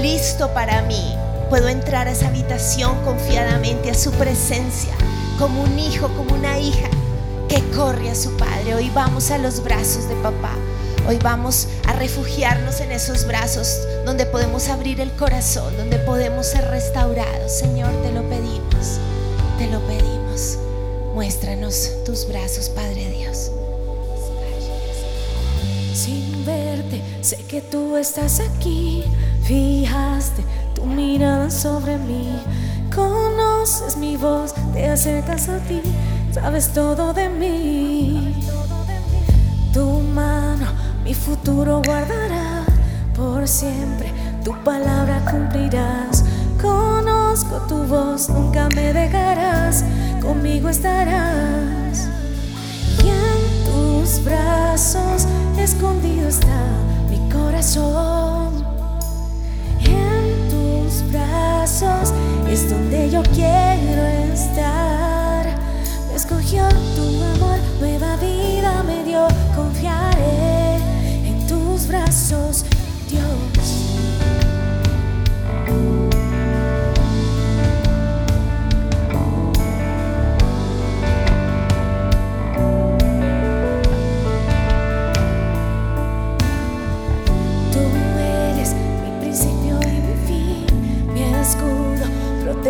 listo 0.00 0.52
para 0.54 0.80
mí. 0.82 1.14
Puedo 1.50 1.68
entrar 1.68 2.08
a 2.08 2.12
esa 2.12 2.28
habitación 2.28 2.96
confiadamente 3.04 3.90
a 3.90 3.94
su 3.94 4.12
presencia, 4.12 4.94
como 5.40 5.62
un 5.62 5.78
hijo, 5.78 6.08
como 6.18 6.34
una 6.34 6.58
hija 6.58 6.90
que 7.48 7.62
corre 7.70 8.10
a 8.10 8.14
su 8.14 8.36
padre. 8.36 8.74
Hoy 8.74 8.90
vamos 8.94 9.30
a 9.30 9.38
los 9.38 9.64
brazos 9.64 10.06
de 10.06 10.14
papá. 10.16 10.52
Hoy 11.08 11.16
vamos 11.16 11.66
a 11.88 11.94
refugiarnos 11.94 12.80
en 12.80 12.92
esos 12.92 13.26
brazos 13.26 13.80
donde 14.04 14.26
podemos 14.26 14.68
abrir 14.68 15.00
el 15.00 15.10
corazón, 15.12 15.74
donde 15.78 15.98
podemos 16.00 16.46
ser 16.46 16.68
restaurados. 16.68 17.50
Señor, 17.50 17.90
te 18.02 18.12
lo 18.12 18.22
pedimos, 18.28 19.00
te 19.56 19.66
lo 19.68 19.80
pedimos. 19.86 20.58
Muéstranos 21.14 21.90
tus 22.04 22.28
brazos, 22.28 22.68
Padre 22.68 23.08
Dios. 23.08 23.50
Sin 25.94 26.44
verte, 26.44 27.02
sé 27.22 27.38
que 27.48 27.62
tú 27.62 27.96
estás 27.96 28.40
aquí. 28.40 29.04
Fijaste 29.44 30.44
tu 30.74 30.84
mirada 30.84 31.50
sobre 31.50 31.96
mí. 31.96 32.28
Conoces 32.94 33.96
mi 33.96 34.16
voz, 34.16 34.52
te 34.72 34.88
acercas 34.88 35.48
a 35.48 35.58
ti, 35.58 35.80
sabes 36.32 36.68
todo 36.72 37.12
de 37.12 37.28
mí. 37.28 38.34
Tu 39.72 40.00
mano 40.00 40.66
mi 41.04 41.14
futuro 41.14 41.80
guardará 41.84 42.64
por 43.16 43.48
siempre, 43.48 44.12
tu 44.44 44.52
palabra 44.62 45.24
cumplirás. 45.30 46.24
Conozco 46.60 47.56
tu 47.68 47.84
voz, 47.84 48.28
nunca 48.28 48.68
me 48.74 48.92
dejarás, 48.92 49.84
conmigo 50.20 50.68
estarás. 50.68 52.08
Y 53.02 53.08
en 53.08 53.64
tus 53.64 54.22
brazos 54.24 55.26
escondido 55.58 56.28
está 56.28 56.62
mi 57.08 57.18
corazón. 57.30 58.49
es 61.62 62.70
donde 62.70 63.10
yo 63.10 63.22
quiero 63.34 64.06
estar. 64.32 65.44
Me 66.08 66.14
escogió 66.14 66.66
tu 66.96 67.22
amor, 67.22 67.58
nueva 67.78 68.16
vida 68.16 68.82
me 68.82 69.04
dio, 69.04 69.28
confiaré 69.54 70.76
en 71.26 71.46
tus 71.46 71.86
brazos. 71.86 72.64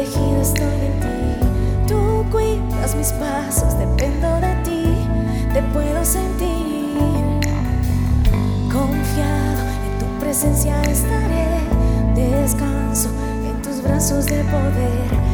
protegido 0.00 0.40
estoy 0.40 0.62
en 0.62 1.00
ti. 1.00 1.88
Tú 1.88 2.24
cuidas 2.30 2.94
mis 2.94 3.12
pasos, 3.12 3.78
dependo 3.78 4.40
de 4.40 4.54
ti, 4.64 4.84
te 5.52 5.62
puedo 5.74 6.04
sentir. 6.04 7.40
Confiado 8.72 9.62
en 9.86 9.98
tu 9.98 10.06
presencia 10.20 10.80
estaré, 10.82 11.60
descanso 12.14 13.10
en 13.46 13.60
tus 13.62 13.82
brazos 13.82 14.26
de 14.26 14.42
poder. 14.44 15.29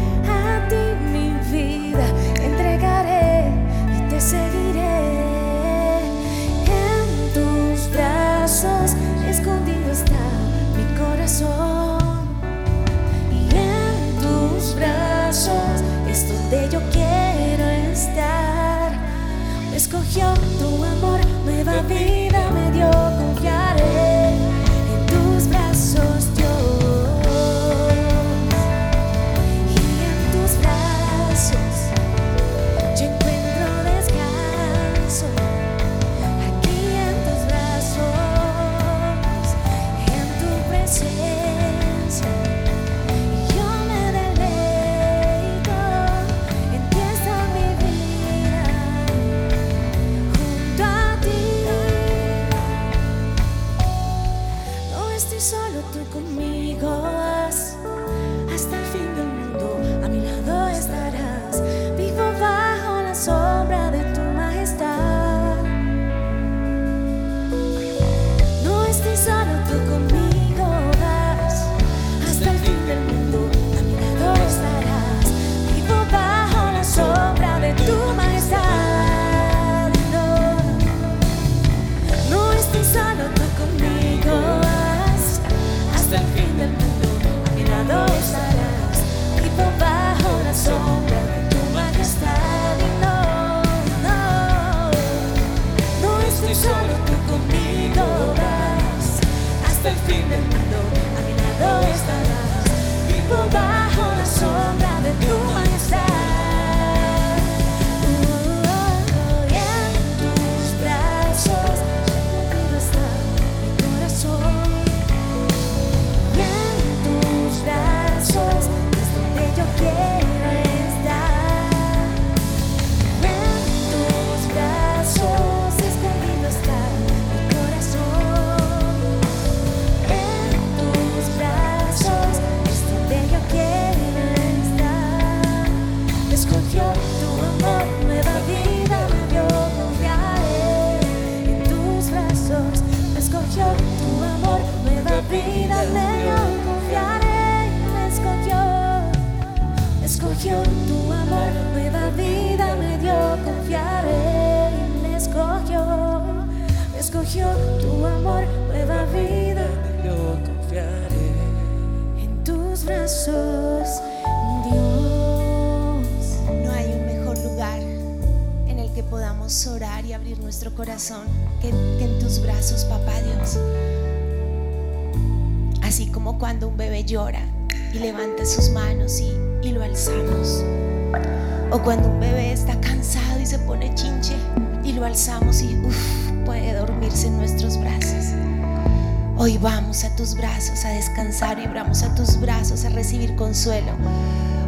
descansar, 191.36 191.56
vibramos 191.60 192.02
a 192.02 192.14
tus 192.14 192.40
brazos 192.40 192.86
a 192.86 192.88
recibir 192.88 193.36
consuelo. 193.36 193.92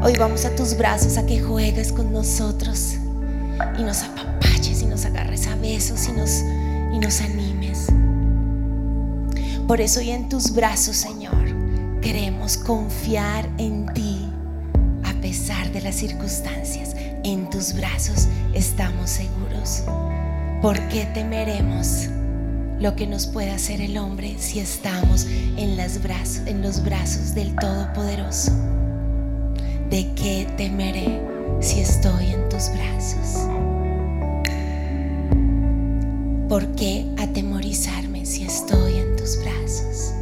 Hoy 0.03 0.15
vamos 0.19 0.45
a 0.45 0.55
tus 0.55 0.77
brazos 0.77 1.17
a 1.17 1.25
que 1.25 1.41
juegues 1.41 1.93
con 1.93 2.13
nosotros 2.13 2.97
y 3.79 3.83
nos 3.83 4.03
apapaches 4.03 4.83
y 4.83 4.87
nos 4.87 5.07
agarres 5.07 5.47
a 5.47 5.57
besos 5.57 6.07
y 6.09 6.13
nos, 6.13 6.31
y 6.93 6.99
nos 6.99 7.23
animes. 7.23 7.87
Por 9.67 9.81
eso 9.81 10.01
hoy 10.01 10.11
en 10.11 10.29
tus 10.29 10.53
brazos, 10.53 10.97
Señor, 10.97 11.47
queremos 12.03 12.59
confiar 12.59 13.49
en 13.57 13.87
ti 13.95 14.29
a 15.05 15.15
pesar 15.23 15.73
de 15.73 15.81
las 15.81 15.95
circunstancias. 15.95 16.95
En 17.25 17.49
tus 17.49 17.73
brazos 17.73 18.29
estamos 18.53 19.09
seguros. 19.09 19.85
¿Por 20.61 20.79
qué 20.89 21.07
temeremos? 21.15 22.11
lo 22.81 22.95
que 22.95 23.07
nos 23.07 23.27
puede 23.27 23.51
hacer 23.51 23.81
el 23.81 23.99
hombre 23.99 24.37
si 24.39 24.61
estamos 24.61 25.27
en, 25.57 25.77
los 25.77 26.83
brazos 26.85 27.35
del 27.35 27.55
Todopoderoso. 27.57 28.53
¿De 29.91 30.13
qué 30.15 30.47
temeré 30.57 31.21
si 31.61 31.81
estoy 31.81 32.27
en 32.27 32.49
tus 32.49 32.71
brazos? 32.71 33.49
¿Por 36.49 36.67
qué 36.77 37.07
atemorizarme 37.19 38.25
si 38.25 38.45
estoy 38.45 38.99
en 38.99 39.17
tus 39.17 39.39
brazos? 39.43 40.13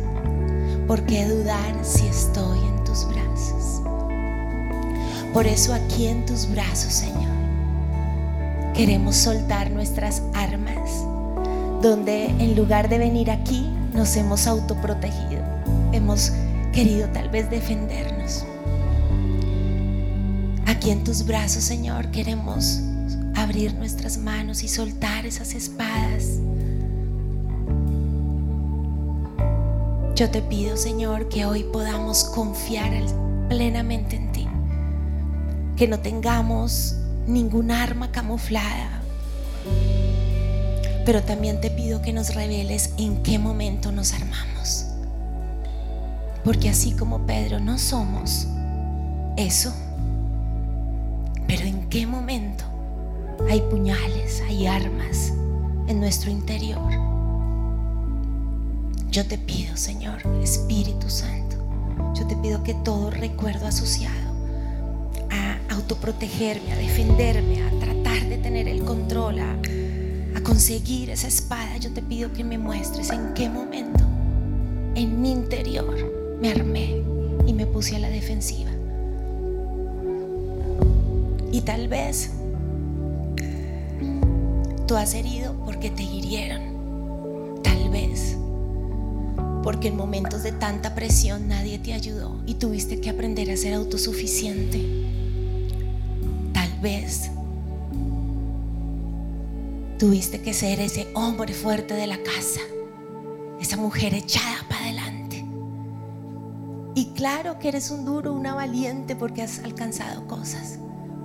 ¿Por 0.86 1.04
qué 1.04 1.26
dudar 1.26 1.74
si 1.82 2.06
estoy 2.06 2.58
en 2.58 2.84
tus 2.84 3.06
brazos? 3.08 3.82
Por 5.34 5.46
eso 5.46 5.74
aquí 5.74 6.06
en 6.06 6.24
tus 6.24 6.50
brazos, 6.50 6.92
Señor, 6.92 7.32
queremos 8.74 9.16
soltar 9.16 9.70
nuestras 9.70 10.22
armas 10.32 10.90
donde 11.86 12.26
en 12.26 12.56
lugar 12.56 12.88
de 12.88 12.98
venir 12.98 13.30
aquí 13.30 13.64
nos 13.92 14.16
hemos 14.16 14.48
autoprotegido, 14.48 15.42
hemos 15.92 16.32
querido 16.72 17.08
tal 17.10 17.28
vez 17.28 17.48
defendernos. 17.48 18.44
Aquí 20.66 20.90
en 20.90 21.04
tus 21.04 21.24
brazos, 21.24 21.62
Señor, 21.62 22.10
queremos 22.10 22.80
abrir 23.36 23.72
nuestras 23.74 24.18
manos 24.18 24.64
y 24.64 24.68
soltar 24.68 25.26
esas 25.26 25.54
espadas. 25.54 26.40
Yo 30.16 30.28
te 30.30 30.42
pido, 30.42 30.76
Señor, 30.76 31.28
que 31.28 31.46
hoy 31.46 31.64
podamos 31.72 32.24
confiar 32.24 32.90
plenamente 33.48 34.16
en 34.16 34.32
ti. 34.32 34.48
Que 35.76 35.86
no 35.86 36.00
tengamos 36.00 36.96
ningún 37.28 37.70
arma 37.70 38.10
camuflada. 38.10 38.95
Pero 41.06 41.22
también 41.22 41.60
te 41.60 41.70
pido 41.70 42.02
que 42.02 42.12
nos 42.12 42.34
reveles 42.34 42.90
en 42.98 43.22
qué 43.22 43.38
momento 43.38 43.92
nos 43.92 44.12
armamos. 44.12 44.86
Porque 46.44 46.68
así 46.68 46.92
como 46.92 47.24
Pedro 47.26 47.60
no 47.60 47.78
somos 47.78 48.48
eso. 49.36 49.72
Pero 51.46 51.62
en 51.62 51.88
qué 51.88 52.08
momento 52.08 52.64
hay 53.48 53.60
puñales, 53.60 54.42
hay 54.48 54.66
armas 54.66 55.32
en 55.86 56.00
nuestro 56.00 56.28
interior. 56.28 56.90
Yo 59.08 59.24
te 59.26 59.38
pido, 59.38 59.76
Señor, 59.76 60.22
Espíritu 60.42 61.08
Santo, 61.08 61.56
yo 62.18 62.26
te 62.26 62.34
pido 62.34 62.64
que 62.64 62.74
todo 62.74 63.12
recuerdo 63.12 63.66
asociado 63.66 64.34
a 65.30 65.72
autoprotegerme, 65.72 66.72
a 66.72 66.76
defenderme, 66.76 67.62
a 67.62 67.70
tratar 67.78 68.28
de 68.28 68.38
tener 68.38 68.66
el 68.66 68.84
control, 68.84 69.38
a, 69.38 69.56
a 70.36 70.42
conseguir 70.42 71.10
esa 71.10 71.26
espada, 71.26 71.76
yo 71.78 71.92
te 71.92 72.02
pido 72.02 72.32
que 72.32 72.44
me 72.44 72.58
muestres 72.58 73.10
en 73.10 73.34
qué 73.34 73.48
momento 73.48 74.04
en 74.94 75.20
mi 75.20 75.32
interior 75.32 76.38
me 76.40 76.50
armé 76.50 77.02
y 77.46 77.52
me 77.52 77.66
puse 77.66 77.96
a 77.96 77.98
la 77.98 78.08
defensiva. 78.08 78.70
Y 81.50 81.62
tal 81.62 81.88
vez 81.88 82.30
Tú 84.86 84.94
has 84.94 85.14
herido 85.14 85.52
porque 85.64 85.90
te 85.90 86.04
hirieron. 86.04 87.60
Tal 87.64 87.90
vez 87.90 88.36
porque 89.64 89.88
en 89.88 89.96
momentos 89.96 90.44
de 90.44 90.52
tanta 90.52 90.94
presión 90.94 91.48
nadie 91.48 91.80
te 91.80 91.92
ayudó 91.92 92.40
y 92.46 92.54
tuviste 92.54 93.00
que 93.00 93.10
aprender 93.10 93.50
a 93.50 93.56
ser 93.56 93.74
autosuficiente. 93.74 94.80
Tal 96.52 96.70
vez 96.80 97.32
tuviste 99.98 100.42
que 100.42 100.52
ser 100.52 100.80
ese 100.80 101.08
hombre 101.14 101.54
fuerte 101.54 101.94
de 101.94 102.06
la 102.06 102.18
casa, 102.22 102.60
esa 103.60 103.76
mujer 103.76 104.14
echada 104.14 104.64
para 104.68 104.82
adelante. 104.82 105.44
Y 106.94 107.12
claro 107.14 107.58
que 107.58 107.68
eres 107.68 107.90
un 107.90 108.04
duro, 108.04 108.32
una 108.32 108.54
valiente 108.54 109.16
porque 109.16 109.42
has 109.42 109.60
alcanzado 109.60 110.26
cosas, 110.26 110.78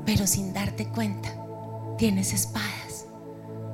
pero 0.06 0.28
sin 0.28 0.54
darte 0.54 0.88
cuenta, 0.88 1.36
tienes 1.98 2.34
espadas 2.34 3.06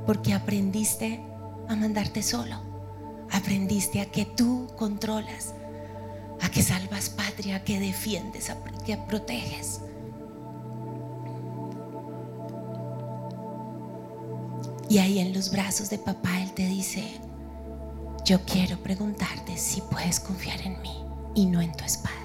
porque 0.08 0.34
aprendiste 0.34 1.22
a 1.68 1.76
mandarte 1.76 2.24
solo. 2.24 2.56
Aprendiste 3.30 4.00
a 4.00 4.06
que 4.06 4.26
tú 4.26 4.68
controlas, 4.78 5.54
a 6.42 6.50
que 6.50 6.64
salvas 6.64 7.10
patria, 7.10 7.58
a 7.58 7.64
que 7.64 7.80
defiendes, 7.80 8.50
a 8.50 8.58
que 8.86 8.96
proteges. 8.98 9.82
Y 14.90 15.00
ahí 15.00 15.20
en 15.20 15.34
los 15.34 15.52
brazos 15.52 15.90
de 15.90 15.98
papá 15.98 16.42
Él 16.42 16.52
te 16.54 16.66
dice, 16.66 17.04
yo 18.26 18.44
quiero 18.46 18.78
preguntarte 18.84 19.58
si 19.58 19.82
puedes 19.82 20.20
confiar 20.20 20.62
en 20.62 20.82
mí 20.82 21.04
y 21.36 21.46
no 21.46 21.62
en 21.62 21.72
tu 21.74 21.84
espada. 21.84 22.16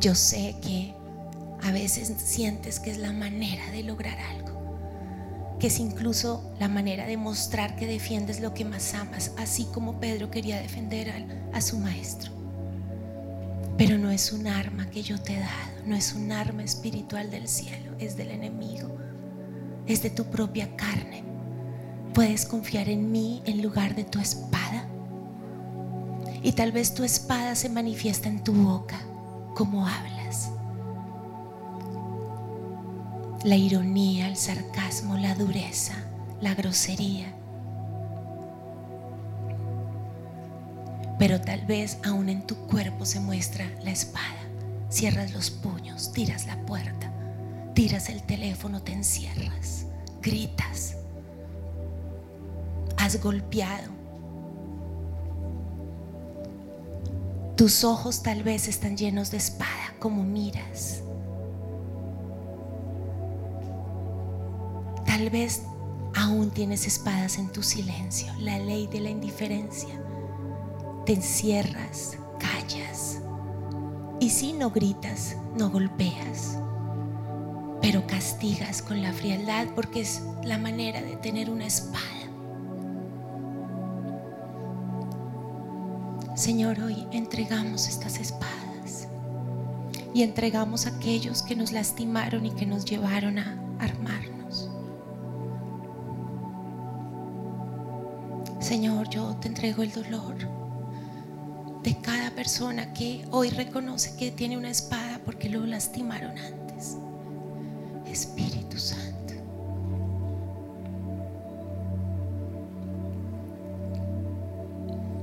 Yo 0.00 0.14
sé 0.14 0.54
que 0.62 0.94
a 1.62 1.72
veces 1.72 2.12
sientes 2.18 2.78
que 2.78 2.90
es 2.90 2.98
la 2.98 3.12
manera 3.12 3.70
de 3.72 3.82
lograr 3.82 4.16
algo, 4.18 5.56
que 5.58 5.66
es 5.66 5.80
incluso 5.80 6.54
la 6.60 6.68
manera 6.68 7.06
de 7.06 7.16
mostrar 7.16 7.74
que 7.74 7.86
defiendes 7.86 8.40
lo 8.40 8.54
que 8.54 8.64
más 8.64 8.94
amas, 8.94 9.32
así 9.36 9.66
como 9.74 9.98
Pedro 9.98 10.30
quería 10.30 10.60
defender 10.60 11.12
a, 11.52 11.60
su 11.60 11.78
maestro. 11.78 12.30
Pero 13.76 13.98
no 13.98 14.10
es 14.10 14.32
un 14.32 14.46
arma 14.46 14.88
que 14.90 15.02
yo 15.02 15.20
te 15.20 15.34
he 15.34 15.40
dado, 15.40 15.77
no 15.88 15.96
es 15.96 16.12
un 16.14 16.32
arma 16.32 16.62
espiritual 16.62 17.30
del 17.30 17.48
cielo, 17.48 17.92
es 17.98 18.16
del 18.16 18.30
enemigo, 18.30 18.94
es 19.86 20.02
de 20.02 20.10
tu 20.10 20.24
propia 20.26 20.76
carne. 20.76 21.24
Puedes 22.14 22.44
confiar 22.44 22.88
en 22.88 23.10
mí 23.10 23.42
en 23.46 23.62
lugar 23.62 23.94
de 23.94 24.04
tu 24.04 24.18
espada. 24.18 24.86
Y 26.42 26.52
tal 26.52 26.72
vez 26.72 26.94
tu 26.94 27.04
espada 27.04 27.54
se 27.54 27.68
manifiesta 27.68 28.28
en 28.28 28.44
tu 28.44 28.52
boca, 28.52 29.00
como 29.54 29.86
hablas 29.86 30.18
la 33.44 33.56
ironía, 33.56 34.28
el 34.28 34.36
sarcasmo, 34.36 35.16
la 35.16 35.34
dureza, 35.34 35.94
la 36.40 36.54
grosería. 36.54 37.32
Pero 41.18 41.40
tal 41.40 41.64
vez 41.66 41.98
aún 42.04 42.28
en 42.28 42.46
tu 42.46 42.56
cuerpo 42.66 43.04
se 43.04 43.20
muestra 43.20 43.66
la 43.82 43.90
espada. 43.90 44.37
Cierras 44.90 45.32
los 45.32 45.50
puños, 45.50 46.12
tiras 46.12 46.46
la 46.46 46.56
puerta, 46.64 47.12
tiras 47.74 48.08
el 48.08 48.22
teléfono, 48.22 48.82
te 48.82 48.92
encierras, 48.92 49.86
gritas. 50.22 50.96
Has 52.96 53.22
golpeado. 53.22 53.92
Tus 57.56 57.84
ojos 57.84 58.22
tal 58.22 58.42
vez 58.42 58.68
están 58.68 58.96
llenos 58.96 59.30
de 59.30 59.36
espada, 59.36 59.94
como 59.98 60.22
miras. 60.22 61.02
Tal 65.04 65.28
vez 65.28 65.62
aún 66.14 66.50
tienes 66.50 66.86
espadas 66.86 67.38
en 67.38 67.48
tu 67.52 67.62
silencio, 67.62 68.32
la 68.38 68.58
ley 68.58 68.86
de 68.86 69.00
la 69.00 69.10
indiferencia. 69.10 70.00
Te 71.04 71.14
encierras. 71.14 72.16
Y 74.28 74.30
si 74.30 74.52
no 74.52 74.68
gritas, 74.68 75.38
no 75.56 75.70
golpeas, 75.70 76.58
pero 77.80 78.06
castigas 78.06 78.82
con 78.82 79.00
la 79.00 79.10
frialdad 79.10 79.68
porque 79.74 80.02
es 80.02 80.22
la 80.44 80.58
manera 80.58 81.00
de 81.00 81.16
tener 81.16 81.48
una 81.48 81.64
espada. 81.64 82.04
Señor, 86.34 86.78
hoy 86.78 87.06
entregamos 87.10 87.88
estas 87.88 88.20
espadas 88.20 89.08
y 90.12 90.22
entregamos 90.24 90.84
a 90.84 90.90
aquellos 90.90 91.42
que 91.42 91.56
nos 91.56 91.72
lastimaron 91.72 92.44
y 92.44 92.50
que 92.50 92.66
nos 92.66 92.84
llevaron 92.84 93.38
a 93.38 93.58
armarnos. 93.78 94.68
Señor, 98.60 99.08
yo 99.08 99.34
te 99.36 99.48
entrego 99.48 99.82
el 99.82 99.90
dolor 99.90 100.67
de 101.82 101.96
cada 102.00 102.30
persona 102.30 102.92
que 102.92 103.24
hoy 103.30 103.50
reconoce 103.50 104.16
que 104.16 104.30
tiene 104.30 104.56
una 104.56 104.70
espada 104.70 105.20
porque 105.24 105.48
lo 105.48 105.64
lastimaron 105.64 106.36
antes. 106.36 106.96
Espíritu 108.06 108.78
Santo. 108.78 109.34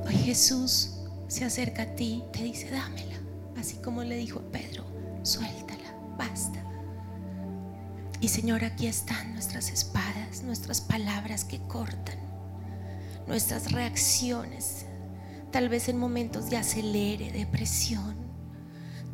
Hoy 0.06 0.14
Jesús 0.14 0.92
se 1.28 1.46
acerca 1.46 1.84
a 1.84 1.96
ti, 1.96 2.24
te 2.32 2.44
dice, 2.44 2.70
dámela, 2.70 3.16
así 3.58 3.78
como 3.78 4.04
le 4.04 4.16
dijo 4.18 4.40
a 4.40 4.52
Pedro, 4.52 4.86
suéltala, 5.24 5.96
basta. 6.18 6.64
Y 8.22 8.30
Señor, 8.30 8.64
aquí 8.64 8.88
están 8.88 9.34
nuestras 9.34 9.70
espadas, 9.70 10.44
nuestras 10.44 10.82
palabras 10.82 11.44
que 11.44 11.60
cortan 11.68 12.26
nuestras 13.28 13.72
reacciones, 13.72 14.85
tal 15.56 15.70
vez 15.70 15.88
en 15.88 15.98
momentos 15.98 16.50
de 16.50 16.58
acelere, 16.58 17.32
depresión, 17.32 18.14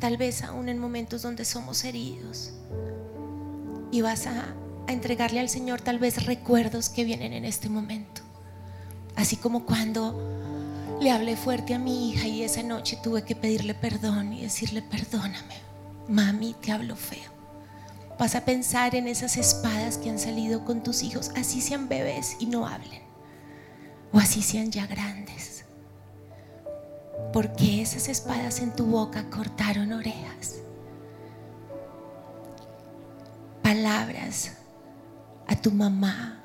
tal 0.00 0.16
vez 0.16 0.42
aún 0.42 0.68
en 0.68 0.76
momentos 0.76 1.22
donde 1.22 1.44
somos 1.44 1.84
heridos. 1.84 2.50
Y 3.92 4.00
vas 4.00 4.26
a, 4.26 4.52
a 4.88 4.92
entregarle 4.92 5.38
al 5.38 5.48
Señor 5.48 5.82
tal 5.82 6.00
vez 6.00 6.26
recuerdos 6.26 6.88
que 6.88 7.04
vienen 7.04 7.32
en 7.32 7.44
este 7.44 7.68
momento. 7.68 8.22
Así 9.14 9.36
como 9.36 9.64
cuando 9.64 10.98
le 11.00 11.12
hablé 11.12 11.36
fuerte 11.36 11.74
a 11.74 11.78
mi 11.78 12.10
hija 12.10 12.26
y 12.26 12.42
esa 12.42 12.64
noche 12.64 12.98
tuve 13.00 13.22
que 13.22 13.36
pedirle 13.36 13.76
perdón 13.76 14.32
y 14.32 14.42
decirle, 14.42 14.82
perdóname, 14.82 15.54
mami, 16.08 16.56
te 16.60 16.72
hablo 16.72 16.96
feo. 16.96 17.30
Vas 18.18 18.34
a 18.34 18.44
pensar 18.44 18.96
en 18.96 19.06
esas 19.06 19.36
espadas 19.36 19.96
que 19.96 20.10
han 20.10 20.18
salido 20.18 20.64
con 20.64 20.82
tus 20.82 21.04
hijos, 21.04 21.30
así 21.36 21.60
sean 21.60 21.88
bebés 21.88 22.34
y 22.40 22.46
no 22.46 22.66
hablen 22.66 23.02
o 24.12 24.18
así 24.18 24.42
sean 24.42 24.72
ya 24.72 24.88
grandes. 24.88 25.51
Porque 27.32 27.80
esas 27.80 28.08
espadas 28.08 28.60
en 28.60 28.72
tu 28.72 28.84
boca 28.84 29.24
cortaron 29.30 29.92
orejas. 29.92 30.56
Palabras 33.62 34.52
a 35.46 35.56
tu 35.56 35.70
mamá, 35.70 36.44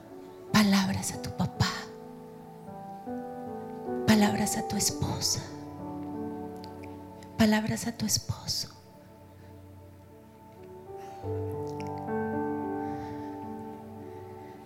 palabras 0.53 1.11
a 1.11 1.21
tu 1.21 1.29
papá, 1.35 1.73
palabras 4.05 4.57
a 4.57 4.65
tu 4.67 4.77
esposa, 4.77 5.41
palabras 7.37 7.85
a 7.87 7.91
tu 7.91 8.05
esposo. 8.05 8.69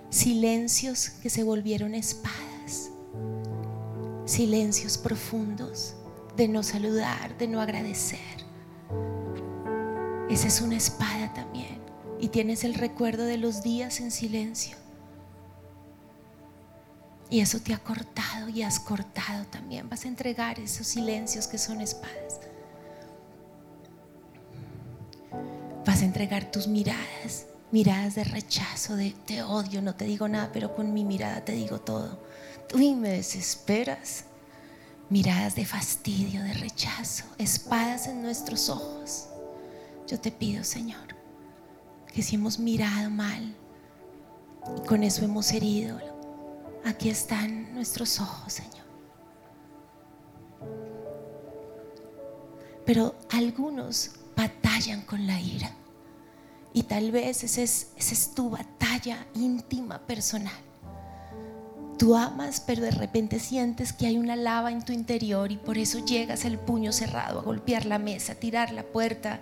Silencios 0.10 1.10
que 1.10 1.30
se 1.32 1.44
volvieron 1.44 1.96
espadas. 1.96 2.92
Silencios 4.26 4.98
profundos 4.98 5.96
de 6.36 6.48
no 6.48 6.64
saludar, 6.64 7.38
de 7.38 7.48
no 7.48 7.62
agradecer. 7.62 8.20
Esa 10.30 10.48
es 10.48 10.62
una 10.62 10.78
espada 10.78 11.34
también. 11.34 11.82
Y 12.20 12.30
tienes 12.30 12.64
el 12.64 12.76
recuerdo 12.76 13.26
de 13.26 13.38
los 13.38 13.64
días 13.64 14.00
en 14.00 14.12
silencio. 14.12 14.78
Y 17.30 17.40
eso 17.40 17.60
te 17.60 17.74
ha 17.74 17.80
cortado 17.80 18.50
y 18.50 18.62
has 18.62 18.80
cortado 18.80 19.46
también. 19.46 19.90
Vas 19.90 20.06
a 20.06 20.10
entregar 20.10 20.60
esos 20.60 20.88
silencios 20.88 21.48
que 21.48 21.58
son 21.58 21.82
espadas. 21.82 22.40
Vas 25.86 26.02
a 26.02 26.06
entregar 26.06 26.52
tus 26.52 26.68
miradas, 26.68 27.48
miradas 27.72 28.16
de 28.16 28.24
rechazo, 28.24 28.96
de 28.96 29.16
te 29.26 29.44
odio, 29.44 29.82
no 29.82 29.96
te 29.96 30.06
digo 30.06 30.28
nada, 30.28 30.52
pero 30.54 30.76
con 30.76 30.94
mi 30.94 31.04
mirada 31.04 31.44
te 31.44 31.54
digo 31.54 31.80
todo. 31.80 32.22
Tú 32.68 32.78
me 32.78 33.10
desesperas. 33.10 34.26
Miradas 35.12 35.56
de 35.56 35.66
fastidio, 35.66 36.42
de 36.42 36.54
rechazo, 36.54 37.26
espadas 37.38 38.08
en 38.08 38.22
nuestros 38.22 38.70
ojos. 38.70 39.28
Yo 40.08 40.18
te 40.18 40.32
pido, 40.32 40.64
Señor, 40.64 41.16
que 42.14 42.24
si 42.24 42.36
hemos 42.36 42.58
mirado 42.58 43.10
mal 43.10 43.54
y 44.78 44.88
con 44.88 45.04
eso 45.04 45.26
hemos 45.26 45.52
herido, 45.52 46.00
aquí 46.86 47.10
están 47.10 47.74
nuestros 47.74 48.22
ojos, 48.22 48.54
Señor. 48.54 48.86
Pero 52.86 53.14
algunos 53.32 54.12
batallan 54.34 55.02
con 55.02 55.28
la 55.28 55.42
ira. 55.42 55.76
Y 56.74 56.84
tal 56.84 57.12
vez 57.12 57.44
esa 57.44 57.62
es, 57.62 57.90
es 57.98 58.34
tu 58.34 58.50
batalla 58.50 59.28
íntima, 59.36 60.00
personal. 60.00 60.71
Tú 62.02 62.16
amas, 62.16 62.60
pero 62.66 62.82
de 62.82 62.90
repente 62.90 63.38
sientes 63.38 63.94
que 63.94 64.08
hay 64.08 64.18
una 64.18 64.36
lava 64.36 64.72
en 64.72 64.84
tu 64.84 64.92
interior 64.92 65.52
y 65.52 65.58
por 65.58 65.78
eso 65.78 66.04
llegas 66.04 66.46
el 66.46 66.58
puño 66.58 66.92
cerrado 66.92 67.38
a 67.38 67.44
golpear 67.44 67.86
la 67.86 68.00
mesa, 68.00 68.32
a 68.32 68.38
tirar 68.38 68.74
la 68.74 68.82
puerta. 68.82 69.40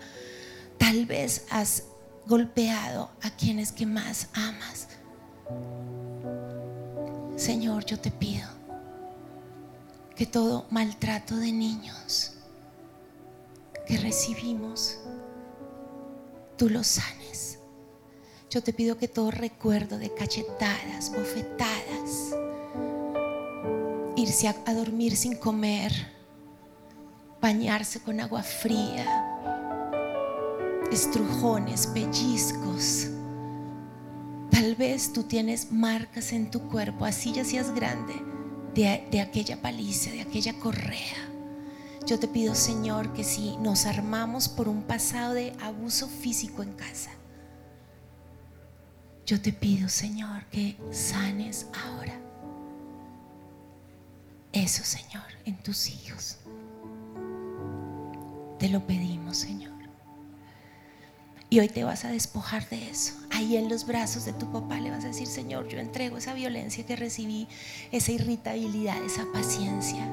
Tal 0.77 1.05
vez 1.05 1.45
has 1.51 1.85
golpeado 2.27 3.11
a 3.21 3.29
quienes 3.29 3.71
que 3.71 3.85
más 3.85 4.27
amas. 4.33 4.89
Señor, 7.37 7.85
yo 7.85 7.97
te 7.97 8.11
pido 8.11 8.49
que 10.17 10.25
todo 10.25 10.65
maltrato 10.69 11.37
de 11.37 11.53
niños 11.53 12.33
que 13.87 13.97
recibimos, 13.99 14.99
tú 16.57 16.67
lo 16.67 16.83
sanes. 16.83 17.59
Yo 18.49 18.61
te 18.61 18.73
pido 18.73 18.97
que 18.97 19.07
todo 19.07 19.31
recuerdo 19.31 19.97
de 19.97 20.13
cachetadas, 20.13 21.09
bofetadas, 21.11 22.35
irse 24.19 24.49
a, 24.49 24.73
dormir 24.73 25.15
sin 25.15 25.35
comer, 25.35 25.93
bañarse 27.41 28.01
con 28.01 28.19
agua 28.19 28.43
fría, 28.43 29.05
estrujones, 30.91 31.87
pellizcos. 31.87 33.07
Tal 34.51 34.75
vez 34.75 35.13
tú 35.13 35.23
tienes 35.23 35.71
marcas 35.71 36.33
en 36.33 36.51
tu 36.51 36.67
cuerpo, 36.67 37.05
así 37.05 37.31
ya 37.31 37.45
seas 37.45 37.73
grande, 37.73 38.13
de, 38.75 39.07
de 39.09 39.21
aquella 39.21 39.61
paliza, 39.61 40.11
de 40.11 40.21
aquella 40.21 40.53
correa. 40.59 41.29
Yo 42.05 42.19
te 42.19 42.27
pido, 42.27 42.55
Señor, 42.55 43.13
que 43.13 43.23
si 43.23 43.55
nos 43.57 43.85
armamos 43.85 44.49
por 44.49 44.67
un 44.67 44.83
pasado 44.83 45.33
de 45.33 45.53
abuso 45.61 46.07
físico 46.07 46.61
en 46.61 46.73
casa, 46.73 47.11
yo 49.25 49.39
te 49.39 49.53
pido, 49.53 49.87
Señor, 49.87 50.43
que 50.45 50.75
sanes 50.91 51.67
ahora. 51.85 52.28
Eso, 54.53 54.83
Señor, 54.83 55.23
en 55.45 55.57
tus 55.57 55.87
hijos. 55.87 56.37
Te 58.57 58.67
lo 58.69 58.85
pedimos, 58.85 59.37
Señor. 59.37 59.69
Y 61.51 61.59
hoy 61.59 61.69
te 61.69 61.83
vas 61.83 62.05
a 62.05 62.11
despojar 62.11 62.67
de 62.69 62.89
eso. 62.89 63.13
Ahí 63.31 63.57
en 63.57 63.69
los 63.69 63.85
brazos 63.87 64.25
de 64.25 64.33
tu 64.33 64.51
papá 64.51 64.79
le 64.79 64.91
vas 64.91 65.03
a 65.03 65.07
decir, 65.07 65.27
Señor, 65.27 65.67
yo 65.67 65.79
entrego 65.79 66.17
esa 66.17 66.33
violencia 66.33 66.85
que 66.85 66.95
recibí, 66.95 67.47
esa 67.91 68.11
irritabilidad, 68.11 69.03
esa 69.03 69.25
paciencia. 69.33 70.07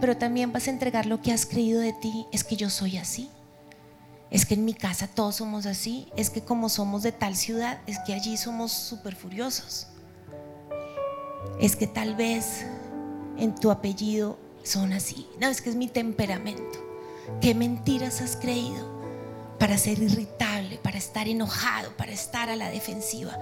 Pero 0.00 0.16
también 0.16 0.52
vas 0.52 0.68
a 0.68 0.70
entregar 0.70 1.06
lo 1.06 1.20
que 1.20 1.32
has 1.32 1.46
creído 1.46 1.80
de 1.80 1.92
ti. 1.92 2.26
Es 2.32 2.44
que 2.44 2.56
yo 2.56 2.70
soy 2.70 2.98
así. 2.98 3.28
Es 4.30 4.46
que 4.46 4.54
en 4.54 4.64
mi 4.64 4.74
casa 4.74 5.08
todos 5.08 5.36
somos 5.36 5.66
así. 5.66 6.08
Es 6.16 6.30
que 6.30 6.42
como 6.42 6.68
somos 6.68 7.02
de 7.02 7.12
tal 7.12 7.34
ciudad, 7.34 7.80
es 7.86 7.98
que 8.06 8.14
allí 8.14 8.36
somos 8.36 8.70
súper 8.70 9.16
furiosos. 9.16 9.88
Es 11.60 11.74
que 11.74 11.88
tal 11.88 12.14
vez 12.14 12.66
en 13.38 13.54
tu 13.54 13.70
apellido 13.70 14.38
son 14.62 14.92
así. 14.92 15.26
No, 15.40 15.48
es 15.48 15.62
que 15.62 15.70
es 15.70 15.76
mi 15.76 15.88
temperamento. 15.88 16.78
¿Qué 17.40 17.54
mentiras 17.54 18.20
has 18.20 18.36
creído? 18.36 18.98
para 19.58 19.76
ser 19.76 19.98
irritable, 19.98 20.78
para 20.78 20.98
estar 20.98 21.28
enojado, 21.28 21.90
para 21.96 22.12
estar 22.12 22.48
a 22.48 22.56
la 22.56 22.70
defensiva. 22.70 23.36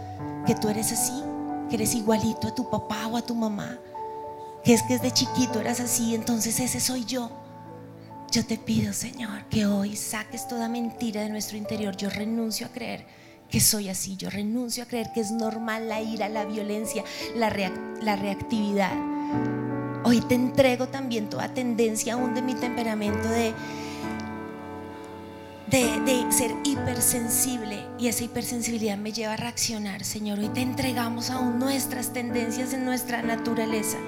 Que 0.46 0.54
tú 0.54 0.68
eres 0.68 0.92
así, 0.92 1.22
que 1.68 1.76
eres 1.76 1.94
igualito 1.94 2.48
a 2.48 2.54
tu 2.54 2.68
papá 2.70 3.06
o 3.06 3.16
a 3.16 3.22
tu 3.22 3.34
mamá. 3.34 3.78
Que 4.64 4.74
es 4.74 4.82
que 4.82 4.94
desde 4.94 5.12
chiquito 5.12 5.60
eras 5.60 5.80
así, 5.80 6.14
entonces 6.14 6.58
ese 6.58 6.80
soy 6.80 7.04
yo. 7.04 7.30
Yo 8.32 8.44
te 8.44 8.58
pido, 8.58 8.92
Señor, 8.92 9.44
que 9.48 9.66
hoy 9.66 9.94
saques 9.94 10.48
toda 10.48 10.68
mentira 10.68 11.20
de 11.20 11.28
nuestro 11.28 11.56
interior. 11.56 11.96
Yo 11.96 12.10
renuncio 12.10 12.66
a 12.66 12.70
creer 12.70 13.06
que 13.48 13.60
soy 13.60 13.88
así. 13.88 14.16
Yo 14.16 14.30
renuncio 14.30 14.82
a 14.82 14.86
creer 14.86 15.10
que 15.14 15.20
es 15.20 15.30
normal 15.30 15.88
la 15.88 16.00
ira, 16.00 16.28
la 16.28 16.44
violencia, 16.44 17.04
la, 17.36 17.50
la 18.02 18.16
reactividad. 18.16 18.92
Hoy 20.04 20.20
te 20.20 20.34
entrego 20.34 20.88
también 20.88 21.28
toda 21.28 21.52
tendencia 21.52 22.14
aún 22.14 22.34
de 22.34 22.42
mi 22.42 22.54
temperamento 22.54 23.28
de 23.28 23.54
de, 25.66 26.26
ser 26.30 26.54
hipersensible 26.64 27.86
y 27.98 28.08
esa 28.08 28.24
hipersensibilidad 28.24 28.96
me 28.96 29.12
lleva 29.12 29.34
a 29.34 29.36
reaccionar, 29.36 30.04
Señor. 30.04 30.38
Hoy 30.38 30.48
te 30.48 30.60
entregamos 30.60 31.30
aún 31.30 31.58
nuestras 31.58 32.12
tendencias 32.12 32.72
en 32.72 32.84
nuestra 32.84 33.22
naturaleza, 33.22 33.98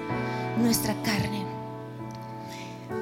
nuestra 0.57 0.95
carne. 1.03 1.45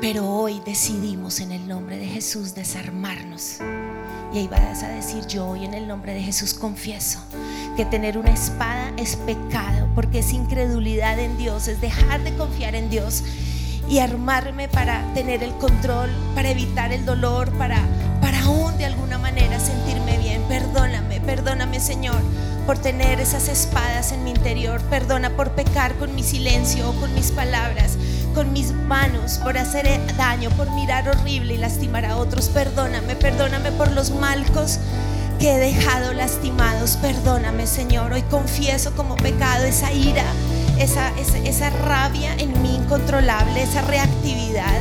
Pero 0.02 0.30
hoy 0.30 0.62
decidimos 0.66 1.40
en 1.40 1.52
el 1.52 1.68
nombre 1.68 1.98
de 1.98 2.08
Jesús 2.08 2.56
desarmarnos. 2.56 3.60
Y 4.34 4.40
ahí 4.40 4.48
vas 4.48 4.84
a 4.84 4.90
decir, 4.90 5.26
yo 5.28 5.48
hoy 5.48 5.66
en 5.66 5.74
el 5.74 5.88
nombre 5.88 6.14
de 6.14 6.22
Jesús 6.22 6.54
confieso 6.54 7.20
que 7.76 7.86
tener 7.86 8.18
una 8.18 8.32
espada 8.32 8.92
es 8.98 9.16
pecado, 9.16 9.88
porque 9.96 10.20
es 10.20 10.34
incredulidad 10.34 11.20
en 11.20 11.38
Dios, 11.38 11.68
es 11.68 11.80
dejar 11.80 12.24
de 12.24 12.36
confiar 12.36 12.76
en 12.76 12.90
Dios 12.90 13.24
y 13.90 14.00
armarme 14.00 14.68
para 14.68 15.02
tener 15.14 15.44
el 15.44 15.54
control, 15.54 16.10
para 16.36 16.50
evitar 16.50 16.92
el 16.92 17.06
dolor, 17.06 17.52
para, 17.54 17.82
para 18.22 18.44
aún 18.44 18.78
de 18.78 18.86
alguna 18.86 19.18
manera 19.18 19.60
sentirme 19.60 20.18
bien. 20.18 20.42
Perdóname, 20.50 21.22
perdóname 21.22 21.80
Señor 21.80 22.22
por 22.68 22.78
tener 22.78 23.20
esas 23.20 23.48
espadas 23.48 24.12
en 24.12 24.24
mi 24.24 24.30
interior. 24.30 24.80
Perdona 24.84 25.32
por 25.32 25.52
pecar 25.52 25.96
con 25.96 26.14
mi 26.14 26.22
silencio 26.22 26.90
o 26.90 26.94
con 26.94 27.12
mis 27.16 27.32
palabras, 27.32 27.98
con 28.36 28.54
mis 28.54 28.74
manos, 28.74 29.40
por 29.40 29.58
hacer 29.58 29.88
daño, 30.18 30.52
por 30.52 30.70
mirar 30.72 31.10
horrible 31.10 31.56
y 31.56 31.58
lastimar 31.58 32.06
a 32.06 32.18
otros. 32.18 32.50
Perdóname, 32.50 33.16
perdóname 33.16 33.72
por 33.72 33.92
los 33.94 34.12
malcos 34.12 34.78
que 35.40 35.56
he 35.56 35.58
dejado 35.58 36.14
lastimados. 36.14 36.98
Perdóname 36.98 37.66
Señor. 37.66 38.14
Hoy 38.14 38.22
confieso 38.24 38.94
como 38.96 39.16
pecado 39.16 39.64
esa 39.66 39.92
ira 39.92 40.26
esa, 40.80 41.12
esa, 41.18 41.70
rabia 41.70 42.36
en 42.38 42.62
mí 42.62 42.76
incontrolable, 42.76 43.64
esa 43.64 43.82
reactividad 43.82 44.80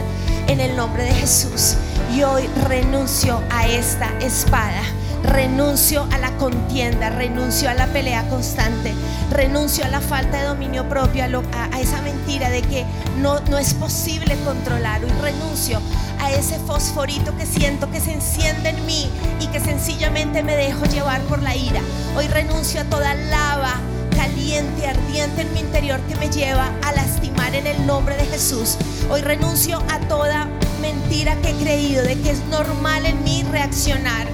en 0.49 0.61
el 0.61 0.77
nombre 0.77 1.05
de 1.05 1.13
Jesús. 1.13 1.77
Y 2.15 2.23
hoy 2.23 2.49
renuncio 2.69 3.43
a 3.51 3.67
esta 3.67 4.11
espada. 4.21 4.83
Renuncio 5.27 6.07
a 6.13 6.19
la 6.19 6.31
contienda, 6.39 7.11
renuncio 7.11 7.69
a 7.69 7.75
la 7.75 7.87
pelea 7.89 8.29
constante, 8.29 8.95
renuncio 9.31 9.85
a 9.85 9.89
la 9.89 10.01
falta 10.01 10.39
de 10.39 10.45
dominio 10.45 10.89
propio, 10.89 11.25
a, 11.25 11.81
esa 11.81 12.01
mentira 12.03 12.49
de 12.49 12.63
que 12.63 12.85
no, 13.21 13.41
no 13.51 13.59
es 13.59 13.75
posible 13.75 14.37
controlar. 14.45 15.05
Hoy 15.05 15.11
renuncio 15.21 15.81
a 16.21 16.31
ese 16.31 16.59
fosforito 16.61 17.37
que 17.37 17.45
siento 17.45 17.91
que 17.91 18.01
se 18.01 18.13
enciende 18.13 18.71
en 18.71 18.87
mí 18.87 19.11
y 19.41 19.49
que 19.49 19.61
sencillamente 19.61 20.43
me 20.43 20.57
dejo 20.57 20.85
llevar 20.87 21.21
por 21.23 21.43
la 21.43 21.57
ira. 21.57 21.81
Hoy 22.17 22.29
renuncio 22.29 22.81
a 22.81 22.85
toda 22.85 23.15
lava 23.15 23.75
caliente, 24.17 24.87
ardiente 24.87 25.43
en 25.43 25.53
mi 25.53 25.61
interior 25.61 26.01
que 26.09 26.17
me 26.17 26.31
lleva 26.31 26.71
a 26.83 26.93
lastimar 26.93 27.55
en 27.55 27.67
el 27.67 27.87
nombre 27.87 28.17
de 28.17 28.25
Jesús. 28.27 28.77
Hoy 29.11 29.21
renuncio 29.21 29.83
a 29.91 29.99
toda 30.09 30.49
mentira 30.81 31.37
que 31.43 31.51
he 31.51 31.55
creído 31.55 32.03
de 32.03 32.19
que 32.21 32.31
es 32.31 32.45
normal 32.47 33.05
en 33.07 33.23
mí 33.25 33.45
reaccionar. 33.51 34.27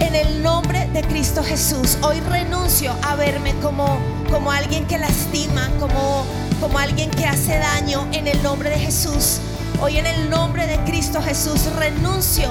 En 0.00 0.14
el 0.14 0.42
nombre 0.42 0.88
de 0.92 1.02
Cristo 1.02 1.42
Jesús, 1.42 1.98
hoy 2.02 2.20
renuncio 2.20 2.94
a 3.02 3.14
verme 3.16 3.54
como, 3.62 3.98
como 4.30 4.50
alguien 4.50 4.86
que 4.86 4.98
lastima, 4.98 5.70
como, 5.78 6.24
como 6.60 6.78
alguien 6.78 7.10
que 7.10 7.26
hace 7.26 7.58
daño 7.58 8.08
en 8.12 8.26
el 8.26 8.42
nombre 8.42 8.70
de 8.70 8.78
Jesús. 8.78 9.40
Hoy 9.80 9.98
en 9.98 10.06
el 10.06 10.28
nombre 10.30 10.66
de 10.66 10.78
Cristo 10.84 11.22
Jesús 11.22 11.66
renuncio 11.76 12.48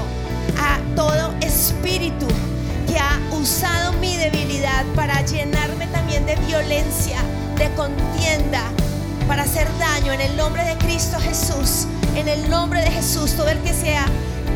a 0.58 0.80
todo 0.96 1.34
espíritu 1.42 2.28
que 2.88 2.98
ha 2.98 3.20
usado 3.40 3.94
mi 3.94 4.16
debilidad 4.16 4.86
para 4.96 5.22
llenarme 5.26 5.88
también 5.88 6.26
de 6.26 6.36
violencia, 6.48 7.20
de 7.58 7.70
contienda, 7.76 8.64
para 9.28 9.44
hacer 9.44 9.68
daño 9.78 10.14
en 10.14 10.22
el 10.22 10.38
nombre 10.38 10.64
de 10.64 10.78
Cristo 10.78 11.18
Jesús. 11.20 11.88
En 12.16 12.28
el 12.28 12.50
nombre 12.50 12.82
de 12.82 12.92
Jesús, 12.92 13.34
todo 13.36 13.50
el 13.50 13.60
que 13.60 13.74
sea, 13.74 14.06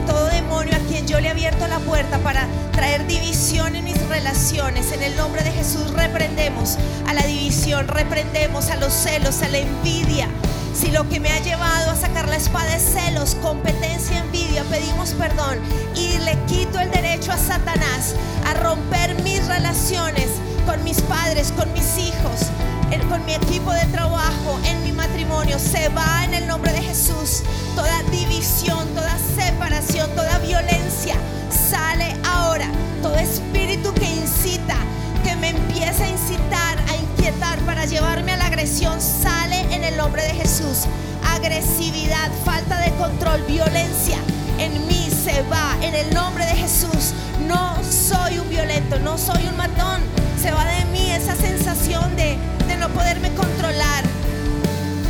todo 0.05 0.25
demonio 0.27 0.75
a 0.75 0.79
quien 0.89 1.07
yo 1.07 1.19
le 1.19 1.27
he 1.27 1.31
abierto 1.31 1.67
la 1.67 1.79
puerta 1.79 2.17
para 2.19 2.47
traer 2.71 3.07
división 3.07 3.75
en 3.75 3.85
mis 3.85 3.99
relaciones, 4.07 4.91
en 4.91 5.01
el 5.01 5.15
nombre 5.15 5.43
de 5.43 5.51
Jesús 5.51 5.91
reprendemos 5.91 6.77
a 7.07 7.13
la 7.13 7.25
división, 7.25 7.87
reprendemos 7.87 8.69
a 8.69 8.75
los 8.77 8.93
celos, 8.93 9.41
a 9.41 9.49
la 9.49 9.59
envidia. 9.59 10.27
Si 10.73 10.91
lo 10.91 11.07
que 11.07 11.19
me 11.19 11.29
ha 11.29 11.39
llevado 11.39 11.91
a 11.91 11.95
sacar 11.95 12.27
la 12.27 12.35
espada 12.35 12.75
es 12.75 12.83
celos, 12.83 13.35
competencia, 13.35 14.19
envidia, 14.19 14.63
pedimos 14.63 15.11
perdón 15.11 15.59
y 15.95 16.17
le 16.19 16.35
quito 16.47 16.79
el 16.79 16.89
derecho 16.91 17.31
a 17.31 17.37
Satanás 17.37 18.15
a 18.47 18.55
romper 18.55 19.21
mis 19.21 19.45
relaciones 19.47 20.27
con 20.65 20.83
mis 20.83 21.01
padres, 21.01 21.51
con 21.51 21.71
mis 21.73 21.97
hijos, 21.97 22.49
con 23.01 23.25
mi 23.25 23.33
equipo 23.33 23.71
de 23.71 23.85
trabajo, 23.87 24.59
en 24.65 24.83
mi 24.83 24.91
matrimonio. 24.91 25.57
Se 25.59 25.89
va 25.89 26.23
en 26.25 26.33
el 26.33 26.47
nombre 26.47 26.71
de 26.71 26.81
Jesús. 26.81 27.43
Toda 27.75 28.03
división, 28.03 28.87
toda 28.93 29.17
separación, 29.35 30.09
toda 30.15 30.37
violencia 30.39 31.15
sale 31.49 32.15
ahora. 32.23 32.69
Todo 33.01 33.15
espíritu 33.15 33.93
que 33.93 34.05
incita, 34.05 34.77
que 35.23 35.35
me 35.35 35.49
empieza 35.49 36.03
a 36.03 36.09
incitar, 36.09 36.77
a 36.89 36.95
inquietar 36.95 37.59
para 37.59 37.85
llevarme 37.85 38.33
a 38.33 38.37
la 38.37 38.45
agresión, 38.45 38.99
sale 39.01 39.61
en 39.73 39.83
el 39.83 39.97
nombre 39.97 40.23
de 40.23 40.33
Jesús. 40.33 40.85
Agresividad, 41.35 42.31
falta 42.45 42.79
de 42.81 42.91
control, 42.91 43.41
violencia 43.47 44.17
en 44.59 44.87
mí 44.87 45.09
se 45.09 45.41
va 45.43 45.75
en 45.81 45.95
el 45.95 46.13
nombre 46.13 46.45
de 46.45 46.55
Jesús. 46.55 47.13
No 47.47 47.75
soy 47.83 48.39
un 48.39 48.49
violento, 48.49 48.99
no 48.99 49.17
soy 49.17 49.45
un 49.47 49.57
matón. 49.57 50.01
Se 50.41 50.51
va 50.51 50.65
de 50.65 50.85
mí 50.85 51.11
esa 51.11 51.35
sensación 51.35 52.15
de, 52.15 52.37
no 52.77 52.89
poderme 52.89 53.33
controlar. 53.33 54.03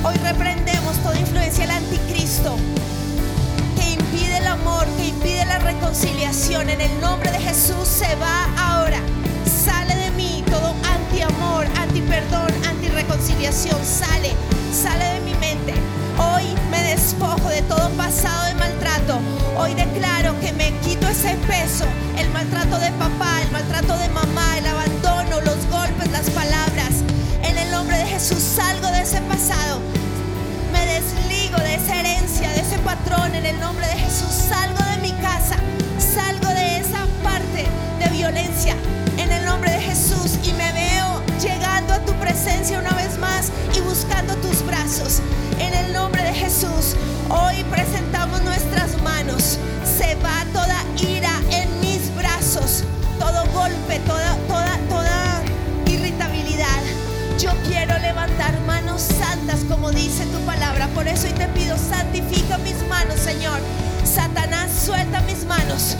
Hoy 0.03 0.15
reprendemos 0.15 0.97
toda 1.03 1.17
influencia 1.17 1.65
del 1.65 1.75
anticristo 1.77 2.57
que 3.75 3.91
impide 3.91 4.37
el 4.37 4.47
amor, 4.47 4.85
que 4.97 5.07
impide 5.07 5.45
la 5.45 5.59
reconciliación. 5.59 6.69
En 6.69 6.81
el 6.81 7.01
nombre 7.01 7.31
de 7.31 7.39
Jesús 7.39 7.87
se 7.87 8.15
va 8.15 8.45
ahora. 8.57 8.99
Sale 9.65 9.95
de 9.95 10.11
mí 10.11 10.43
todo 10.49 10.75
anti-amor, 10.93 11.65
anti-perdón, 11.79 12.51
anti-reconciliación. 12.67 13.79
Sale, 13.85 14.33
sale 14.73 15.05
de 15.05 15.19
mi 15.21 15.35
mente. 15.35 15.73
Hoy 16.17 16.43
me 16.69 16.81
despojo 16.83 17.49
de 17.49 17.61
todo 17.63 17.89
pasado 17.91 18.45
de 18.45 18.53
maltrato. 18.55 19.19
Hoy 19.57 19.73
declaro 19.73 20.39
que 20.41 20.51
me 20.53 20.77
quito 20.79 21.07
ese 21.07 21.35
peso, 21.47 21.85
el 22.17 22.29
maltrato 22.31 22.77
de 22.79 22.91
papá, 22.91 23.41
el 23.41 23.51
maltrato 23.51 23.97
de 23.97 24.09
Jesús 28.23 28.41
salgo 28.55 28.87
de 28.87 29.01
ese 29.01 29.19
pasado. 29.23 29.81
Me 30.71 30.85
desligo 30.85 31.57
de 31.57 31.75
esa 31.75 31.99
herencia, 31.99 32.49
de 32.51 32.61
ese 32.61 32.79
patrón 32.79 33.35
en 33.35 33.45
el 33.45 33.59
nombre 33.59 33.85
de 33.85 33.95
Jesús. 33.95 34.29
Salgo 34.47 34.81
de 34.91 34.97
mi 35.01 35.11
casa, 35.21 35.57
salgo 35.99 36.47
de 36.47 36.77
esa 36.77 37.05
parte 37.21 37.65
de 37.99 38.09
violencia 38.15 38.77
en 39.17 39.29
el 39.29 39.43
nombre 39.43 39.71
de 39.71 39.81
Jesús 39.81 40.39
y 40.41 40.53
me 40.53 40.71
veo 40.71 41.21
llegando 41.41 41.95
a 41.95 41.99
tu 42.05 42.13
presencia 42.13 42.79
una 42.79 42.93
vez 42.93 43.17
más 43.17 43.51
y 43.75 43.81
buscando 43.81 44.37
tus 44.37 44.65
brazos. 44.65 45.21
En 45.59 45.73
el 45.73 45.91
nombre 45.91 46.23
de 46.23 46.33
Jesús, 46.33 46.95
hoy 47.27 47.65
presentamos 47.69 48.41
nuestras 48.43 49.01
manos. 49.01 49.59
Se 49.97 50.15
va 50.23 50.45
toda 50.53 50.81
ira 50.97 51.32
como 59.67 59.91
dice 59.91 60.25
tu 60.27 60.39
palabra. 60.45 60.87
Por 60.89 61.07
eso 61.07 61.27
hoy 61.27 61.33
te 61.33 61.47
pido, 61.49 61.77
santifica 61.77 62.57
mis 62.59 62.81
manos, 62.87 63.19
Señor. 63.19 63.59
Satanás, 64.05 64.71
suelta 64.85 65.21
mis 65.21 65.45
manos. 65.45 65.97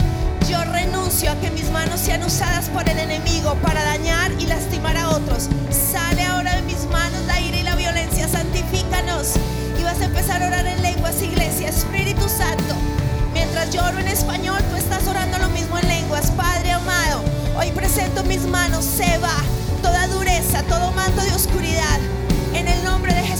Yo 0.48 0.62
renuncio 0.64 1.30
a 1.30 1.36
que 1.36 1.50
mis 1.50 1.70
manos 1.70 2.00
sean 2.00 2.22
usadas 2.22 2.68
por 2.70 2.88
el 2.88 2.98
enemigo 2.98 3.54
para 3.62 3.84
dañar 3.84 4.32
y 4.38 4.46
lastimar 4.46 4.96
a 4.96 5.10
otros. 5.10 5.48
Sale 5.70 6.22
ahora 6.22 6.56
de 6.56 6.62
mis 6.62 6.86
manos 6.86 7.20
la 7.26 7.40
ira 7.40 7.58
y 7.58 7.62
la 7.62 7.76
violencia. 7.76 8.28
Santifícanos. 8.28 9.34
Y 9.78 9.82
vas 9.82 10.00
a 10.00 10.06
empezar 10.06 10.42
a 10.42 10.46
orar 10.46 10.66
en 10.66 10.82
lenguas, 10.82 11.20
iglesia. 11.20 11.68
Espíritu 11.68 12.26
Santo. 12.28 12.74
Mientras 13.34 13.70
yo 13.70 13.84
oro 13.84 13.98
en 13.98 14.08
español, 14.08 14.58
tú 14.70 14.76
estás 14.76 15.06
orando 15.06 15.38
lo 15.38 15.48
mismo 15.50 15.78
en 15.78 15.88
lenguas. 15.88 16.30
Padre 16.30 16.72
amado, 16.72 17.22
hoy 17.58 17.70
presento 17.72 18.24
mis 18.24 18.42
manos. 18.46 18.84
Se 18.84 19.18
va 19.18 19.36
toda 19.82 20.06
dureza, 20.08 20.62
todo 20.62 20.92
manto 20.92 21.22
de 21.22 21.32
oscuridad. 21.34 22.00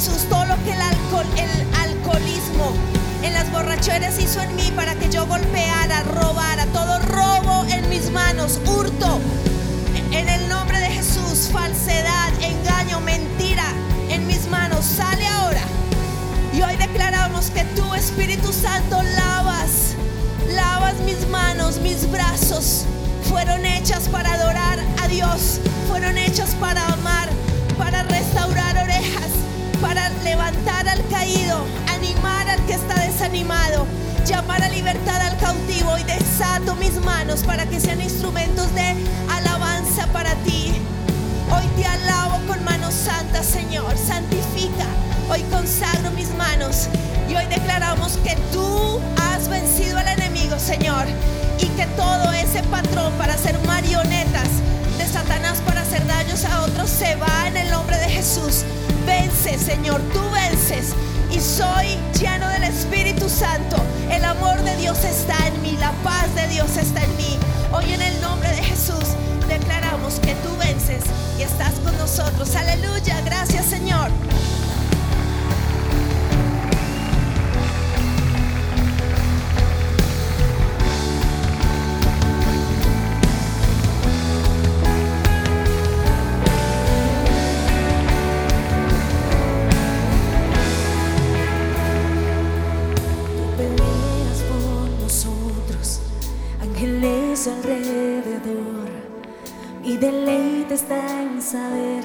Todo 0.05 0.45
lo 0.45 0.63
que 0.65 0.73
el 0.75 0.83
alcohol, 0.83 1.25
el 1.39 1.79
alcoholismo 1.81 2.75
en 3.23 3.33
las 3.33 3.51
borracheras 3.51 4.19
hizo 4.21 4.43
en 4.43 4.55
mí 4.55 4.71
para 4.77 4.95
que 4.97 5.09
yo 5.09 5.27
golpeara, 5.27 6.03
robara, 6.03 6.67
todo 6.67 6.99
robo 6.99 7.65
en 7.71 7.89
mis 7.89 8.11
manos, 8.11 8.61
hurto. 8.67 9.19
En 10.13 10.29
el 10.29 10.47
nombre 10.51 10.79
de 10.79 10.89
Jesús, 10.89 11.49
falsedad, 11.51 12.35
engaño, 12.43 13.01
mentira 13.01 13.65
en 14.11 14.27
mis 14.27 14.47
manos, 14.49 14.85
sale 14.85 15.27
ahora. 15.27 15.63
Y 16.53 16.61
hoy 16.61 16.77
declaramos 16.77 17.49
que 17.51 17.65
tú, 17.75 17.95
Espíritu 17.95 18.53
Santo, 18.53 19.03
lavas, 19.03 19.95
lavas 20.55 20.97
mis 21.07 21.27
manos, 21.29 21.79
mis 21.79 22.11
brazos. 22.11 22.85
Fueron 23.31 23.65
hechas 23.65 24.07
para 24.09 24.35
adorar 24.35 24.79
a 25.03 25.09
Dios, 25.09 25.61
fueron 25.89 26.19
hechas 26.19 26.55
para 26.61 26.87
amar, 26.89 27.31
levantar 30.25 30.89
al 30.89 31.07
caído, 31.09 31.65
animar 31.95 32.49
al 32.49 32.65
que 32.67 32.73
está 32.73 32.95
desanimado, 33.01 33.87
llamar 34.27 34.63
a 34.63 34.69
libertad 34.71 35.21
al 35.21 35.37
cautivo 35.37 35.99
y 35.99 36.03
desato 36.05 36.75
mis 36.77 36.95
manos 37.05 37.43
para 37.45 37.67
que 37.67 37.79
sean 37.79 38.01
instrumentos 38.01 38.75
de 38.75 38.97
alabanza 39.31 40.07
para 40.09 40.35
ti. 40.37 40.73
Hoy 41.55 41.67
te 41.77 41.87
alabo 41.87 42.39
con 42.47 42.65
manos 42.65 42.95
santas, 42.95 43.45
Señor. 43.45 43.97
Santifica. 43.99 44.87
Hoy 45.29 45.43
consagro 45.53 46.11
mis 46.13 46.35
manos. 46.35 46.89
Y 47.29 47.37
hoy 47.37 47.45
declaramos 47.47 48.19
que 48.25 48.35
tú 48.51 49.01
has 49.21 49.49
vencido 49.49 49.99
al 49.99 50.09
enemigo, 50.09 50.59
Señor. 50.59 51.07
Y 51.59 51.67
que 51.67 51.87
todo 51.99 52.33
ese 52.33 52.63
patrón 52.65 53.13
para 53.19 53.37
ser 53.37 53.59
marionetas 53.67 54.49
a 56.45 56.63
otros 56.63 56.91
se 56.91 57.17
va 57.17 57.47
en 57.47 57.57
el 57.57 57.71
nombre 57.71 57.97
de 57.99 58.09
Jesús. 58.09 58.65
Vence, 59.07 59.59
Señor. 59.59 60.01
Tú 60.13 60.21
vences. 60.31 60.95
Y 61.31 61.39
soy 61.39 61.99
lleno 62.19 62.49
del 62.49 62.65
Espíritu 62.65 63.29
Santo. 63.29 63.77
El 64.11 64.25
amor 64.25 64.61
de 64.63 64.77
Dios 64.77 65.05
está 65.05 65.37
en 65.47 65.63
mí. 65.63 65.77
La 65.79 65.93
paz 66.03 66.35
de 66.35 66.49
Dios 66.49 66.77
está 66.77 67.03
en 67.05 67.17
mí. 67.17 67.39
Hoy 67.73 67.93
en 67.93 68.03
el 68.03 68.21
nombre 68.21 68.49
de 68.51 68.63
Jesús 68.63 69.05
declaramos 69.49 70.15
que 70.21 70.35
tú 70.37 70.57
vences 70.59 71.05
y 71.39 71.43
estás 71.43 71.75
con 71.85 71.97
nosotros. 71.99 72.55
Aleluya, 72.57 73.21
gracias 73.25 73.67
Señor. 73.67 74.11
deleite 100.05 100.75
está 100.75 101.01
en 101.23 101.41
saber 101.41 102.05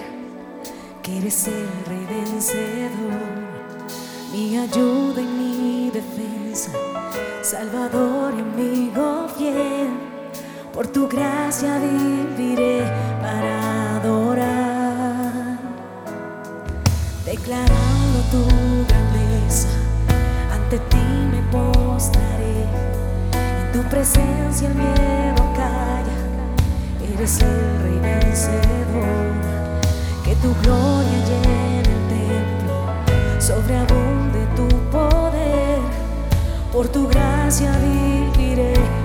que 1.03 1.17
eres 1.17 1.47
el 1.47 1.69
rey 1.85 2.05
vencedor, 2.05 3.27
mi 4.31 4.57
ayuda 4.57 5.19
y 5.21 5.27
mi 5.39 5.91
defensa, 5.91 6.71
Salvador 7.41 8.33
y 8.37 8.41
amigo 8.41 9.27
fiel. 9.37 9.89
Por 10.73 10.87
tu 10.87 11.09
gracia 11.09 11.77
viviré 11.79 12.83
para 13.21 13.97
adorar, 13.97 15.59
declarando 17.25 18.19
tu 18.31 18.43
grandeza, 18.87 19.67
ante 20.53 20.77
ti 20.91 21.05
me 21.33 21.41
postraré, 21.51 22.61
en 23.61 23.71
tu 23.73 23.81
presencia 23.89 24.69
el 24.69 24.75
miedo 24.75 25.43
calla 25.53 26.18
eres 27.19 27.39
rey 27.41 27.99
vencedor, 27.99 28.55
que 30.23 30.35
tu 30.35 30.55
gloria 30.61 31.19
llene 31.27 31.79
el 31.79 31.83
templo, 32.07 32.85
sobreabunde 33.39 34.47
tu 34.55 34.67
poder, 34.89 35.79
por 36.71 36.87
tu 36.87 37.09
gracia 37.09 37.77
viviré. 37.79 38.98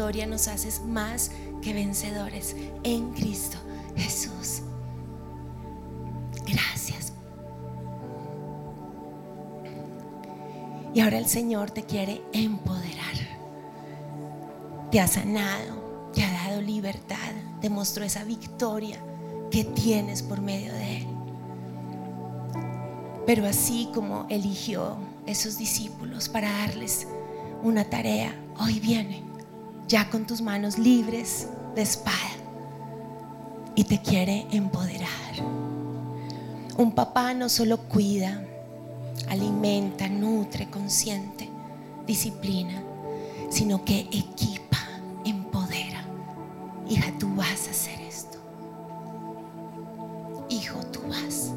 Nos 0.00 0.48
haces 0.48 0.82
más 0.82 1.30
que 1.60 1.74
vencedores 1.74 2.56
en 2.84 3.12
Cristo 3.12 3.58
Jesús. 3.96 4.62
Gracias. 6.46 7.12
Y 10.94 11.00
ahora 11.00 11.18
el 11.18 11.26
Señor 11.26 11.70
te 11.70 11.82
quiere 11.82 12.22
empoderar. 12.32 13.14
Te 14.90 15.00
ha 15.00 15.06
sanado, 15.06 16.10
te 16.14 16.24
ha 16.24 16.48
dado 16.48 16.62
libertad, 16.62 17.32
te 17.60 17.68
mostró 17.68 18.02
esa 18.02 18.24
victoria 18.24 18.98
que 19.50 19.64
tienes 19.64 20.22
por 20.22 20.40
medio 20.40 20.72
de 20.72 20.96
Él. 20.96 21.06
Pero 23.26 23.46
así 23.46 23.90
como 23.94 24.26
eligió 24.30 24.96
esos 25.26 25.58
discípulos 25.58 26.30
para 26.30 26.50
darles 26.50 27.06
una 27.62 27.84
tarea, 27.84 28.34
hoy 28.58 28.80
viene 28.80 29.29
ya 29.90 30.08
con 30.08 30.24
tus 30.24 30.40
manos 30.40 30.78
libres 30.78 31.48
de 31.74 31.82
espada 31.82 32.14
y 33.74 33.82
te 33.82 34.00
quiere 34.00 34.46
empoderar. 34.52 35.10
Un 36.76 36.92
papá 36.92 37.34
no 37.34 37.48
solo 37.48 37.76
cuida, 37.88 38.40
alimenta, 39.28 40.08
nutre, 40.08 40.70
consiente, 40.70 41.48
disciplina, 42.06 42.84
sino 43.50 43.84
que 43.84 44.02
equipa, 44.12 44.78
empodera. 45.24 46.04
Hija, 46.88 47.12
tú 47.18 47.34
vas 47.34 47.66
a 47.66 47.70
hacer 47.72 48.00
esto. 48.00 48.38
Hijo, 50.50 50.78
tú 50.92 51.00
vas. 51.08 51.50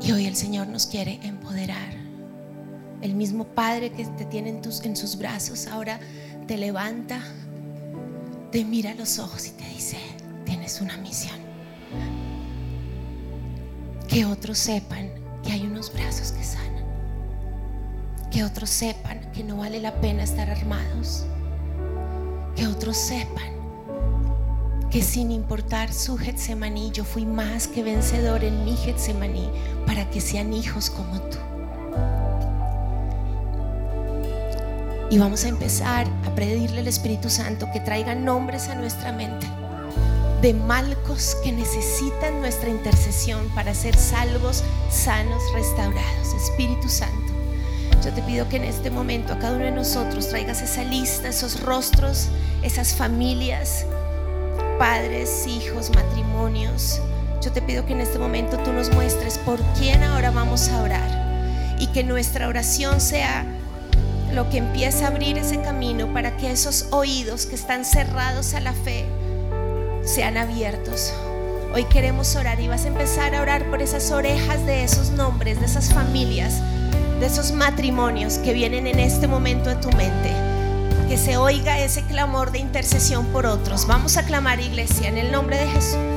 Y 0.00 0.12
hoy 0.12 0.26
el 0.26 0.36
Señor 0.36 0.68
nos 0.68 0.86
quiere 0.86 1.18
empoderar. 1.24 2.05
El 3.06 3.14
mismo 3.14 3.44
Padre 3.44 3.92
que 3.92 4.04
te 4.04 4.24
tiene 4.24 4.50
en, 4.50 4.60
tus, 4.60 4.84
en 4.84 4.96
sus 4.96 5.16
brazos 5.16 5.68
ahora 5.68 6.00
te 6.48 6.56
levanta, 6.56 7.20
te 8.50 8.64
mira 8.64 8.90
a 8.90 8.94
los 8.94 9.20
ojos 9.20 9.46
y 9.46 9.50
te 9.50 9.64
dice, 9.68 9.96
tienes 10.44 10.80
una 10.80 10.96
misión. 10.96 11.36
Que 14.08 14.24
otros 14.24 14.58
sepan 14.58 15.08
que 15.44 15.52
hay 15.52 15.62
unos 15.62 15.92
brazos 15.92 16.32
que 16.32 16.42
sanan. 16.42 16.84
Que 18.32 18.42
otros 18.42 18.70
sepan 18.70 19.30
que 19.30 19.44
no 19.44 19.58
vale 19.58 19.78
la 19.78 20.00
pena 20.00 20.24
estar 20.24 20.50
armados. 20.50 21.26
Que 22.56 22.66
otros 22.66 22.96
sepan 22.96 23.52
que 24.90 25.00
sin 25.00 25.30
importar 25.30 25.92
su 25.92 26.18
Getsemaní, 26.18 26.90
yo 26.90 27.04
fui 27.04 27.24
más 27.24 27.68
que 27.68 27.84
vencedor 27.84 28.42
en 28.42 28.64
mi 28.64 28.76
Getsemaní 28.76 29.48
para 29.86 30.10
que 30.10 30.20
sean 30.20 30.52
hijos 30.52 30.90
como 30.90 31.20
tú. 31.20 31.38
Y 35.16 35.18
vamos 35.18 35.46
a 35.46 35.48
empezar 35.48 36.06
a 36.26 36.34
pedirle 36.34 36.80
al 36.80 36.88
Espíritu 36.88 37.30
Santo 37.30 37.66
que 37.72 37.80
traiga 37.80 38.14
nombres 38.14 38.68
a 38.68 38.74
nuestra 38.74 39.12
mente 39.12 39.46
de 40.42 40.52
malcos 40.52 41.38
que 41.42 41.52
necesitan 41.52 42.42
nuestra 42.42 42.68
intercesión 42.68 43.48
para 43.54 43.72
ser 43.72 43.96
salvos, 43.96 44.62
sanos, 44.90 45.42
restaurados. 45.54 46.34
Espíritu 46.34 46.90
Santo, 46.90 47.32
yo 48.04 48.12
te 48.12 48.20
pido 48.24 48.46
que 48.50 48.56
en 48.56 48.64
este 48.64 48.90
momento 48.90 49.32
a 49.32 49.38
cada 49.38 49.56
uno 49.56 49.64
de 49.64 49.70
nosotros 49.70 50.28
traigas 50.28 50.60
esa 50.60 50.84
lista, 50.84 51.28
esos 51.28 51.62
rostros, 51.62 52.28
esas 52.62 52.94
familias, 52.94 53.86
padres, 54.78 55.46
hijos, 55.46 55.90
matrimonios. 55.94 57.00
Yo 57.40 57.50
te 57.52 57.62
pido 57.62 57.86
que 57.86 57.94
en 57.94 58.02
este 58.02 58.18
momento 58.18 58.58
tú 58.58 58.70
nos 58.70 58.92
muestres 58.92 59.38
por 59.38 59.62
quién 59.78 60.02
ahora 60.02 60.30
vamos 60.30 60.68
a 60.68 60.82
orar 60.82 61.76
y 61.80 61.86
que 61.86 62.04
nuestra 62.04 62.48
oración 62.48 63.00
sea 63.00 63.46
lo 64.32 64.48
que 64.50 64.58
empieza 64.58 65.04
a 65.04 65.08
abrir 65.08 65.38
ese 65.38 65.60
camino 65.60 66.12
para 66.12 66.36
que 66.36 66.50
esos 66.50 66.86
oídos 66.90 67.46
que 67.46 67.54
están 67.54 67.84
cerrados 67.84 68.54
a 68.54 68.60
la 68.60 68.72
fe 68.72 69.06
sean 70.04 70.36
abiertos. 70.36 71.12
Hoy 71.74 71.84
queremos 71.84 72.36
orar 72.36 72.60
y 72.60 72.68
vas 72.68 72.84
a 72.84 72.88
empezar 72.88 73.34
a 73.34 73.42
orar 73.42 73.68
por 73.68 73.82
esas 73.82 74.10
orejas 74.10 74.64
de 74.64 74.84
esos 74.84 75.10
nombres, 75.10 75.60
de 75.60 75.66
esas 75.66 75.92
familias, 75.92 76.54
de 77.20 77.26
esos 77.26 77.52
matrimonios 77.52 78.38
que 78.38 78.52
vienen 78.52 78.86
en 78.86 78.98
este 78.98 79.26
momento 79.26 79.70
a 79.70 79.80
tu 79.80 79.90
mente. 79.92 80.32
Que 81.08 81.18
se 81.18 81.36
oiga 81.36 81.78
ese 81.78 82.02
clamor 82.02 82.50
de 82.50 82.58
intercesión 82.58 83.26
por 83.26 83.46
otros. 83.46 83.86
Vamos 83.86 84.16
a 84.16 84.24
clamar, 84.24 84.60
iglesia, 84.60 85.08
en 85.08 85.18
el 85.18 85.30
nombre 85.30 85.58
de 85.58 85.66
Jesús. 85.66 86.15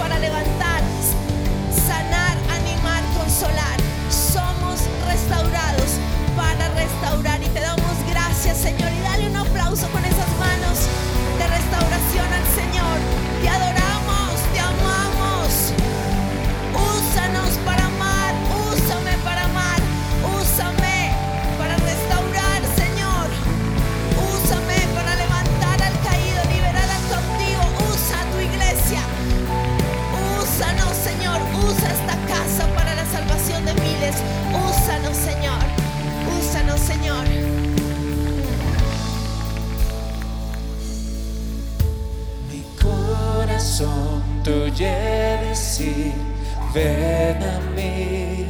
para 0.00 0.18
levantar, 0.18 0.80
sanar, 1.86 2.36
animar, 2.58 3.02
consolar. 3.14 3.76
Somos 4.08 4.80
restaurados 5.06 6.00
para 6.34 6.68
restaurar 6.70 7.42
y 7.42 7.48
te 7.48 7.60
damos 7.60 7.96
gracias 8.08 8.56
Señor 8.56 8.90
y 8.90 9.00
dale 9.02 9.28
un 9.28 9.36
aplauso 9.36 9.86
con 9.88 10.02
esas 10.02 10.30
manos 10.40 10.88
de 11.38 11.46
restauración 11.46 12.32
al 12.32 12.46
Señor. 12.54 13.09
Ven 46.74 47.42
a 47.42 47.60
mí. 47.74 48.46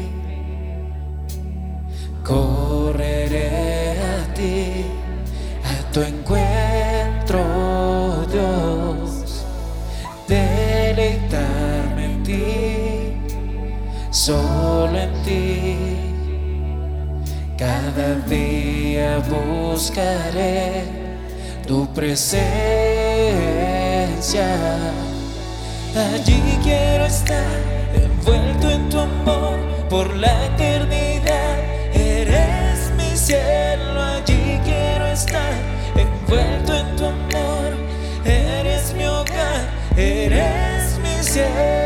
Correré 2.25 3.97
a 3.99 4.35
ti, 4.35 4.85
a 5.65 5.75
tu 5.93 6.01
encuentro, 6.03 7.41
Dios. 8.31 9.45
Deleitarme 10.29 12.05
en 12.05 12.23
ti, 12.23 13.17
solo 14.11 14.97
en 14.99 15.23
ti. 15.25 15.79
Cada 17.59 18.15
día 18.29 19.19
buscaré 19.29 20.85
tu 21.67 21.87
presencia. 21.93 22.41
Allí 25.97 26.41
quiero 26.63 27.05
estar, 27.07 27.45
envuelto 27.95 28.71
en 28.71 28.89
tu 28.89 29.01
amor 29.01 29.59
por 29.89 30.15
la 30.17 30.47
eternidad. 30.47 31.59
Eres 31.93 32.93
mi 32.97 33.17
cielo, 33.17 34.01
allí 34.01 34.61
quiero 34.65 35.07
estar, 35.09 35.53
envuelto 35.97 36.77
en 36.77 36.97
tu 36.97 37.05
amor. 37.07 37.75
Eres 38.25 38.95
mi 38.95 39.05
hogar, 39.05 39.69
eres 39.97 40.97
mi 41.03 41.25
cielo. 41.25 41.80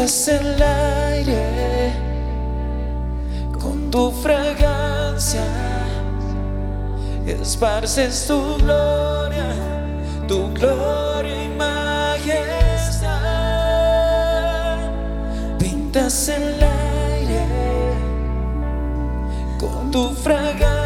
Pintas 0.00 0.28
el 0.28 0.62
aire 0.62 1.92
con 3.52 3.90
tu 3.90 4.10
fragancia, 4.10 5.44
esparces 7.26 8.24
tu 8.26 8.56
gloria, 8.56 9.44
tu 10.26 10.54
gloria 10.54 11.44
y 11.44 11.48
majestad. 11.50 13.10
Pintas 15.58 16.30
el 16.30 16.54
aire 16.62 17.44
con 19.58 19.90
tu 19.90 20.14
fragancia, 20.14 20.79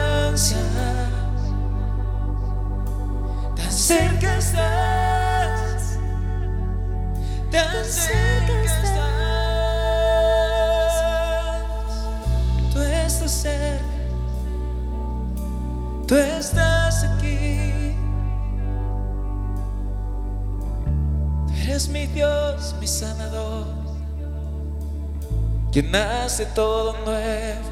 quien 25.74 25.92
hace 25.96 26.46
todo 26.46 26.96
nuevo. 27.04 27.68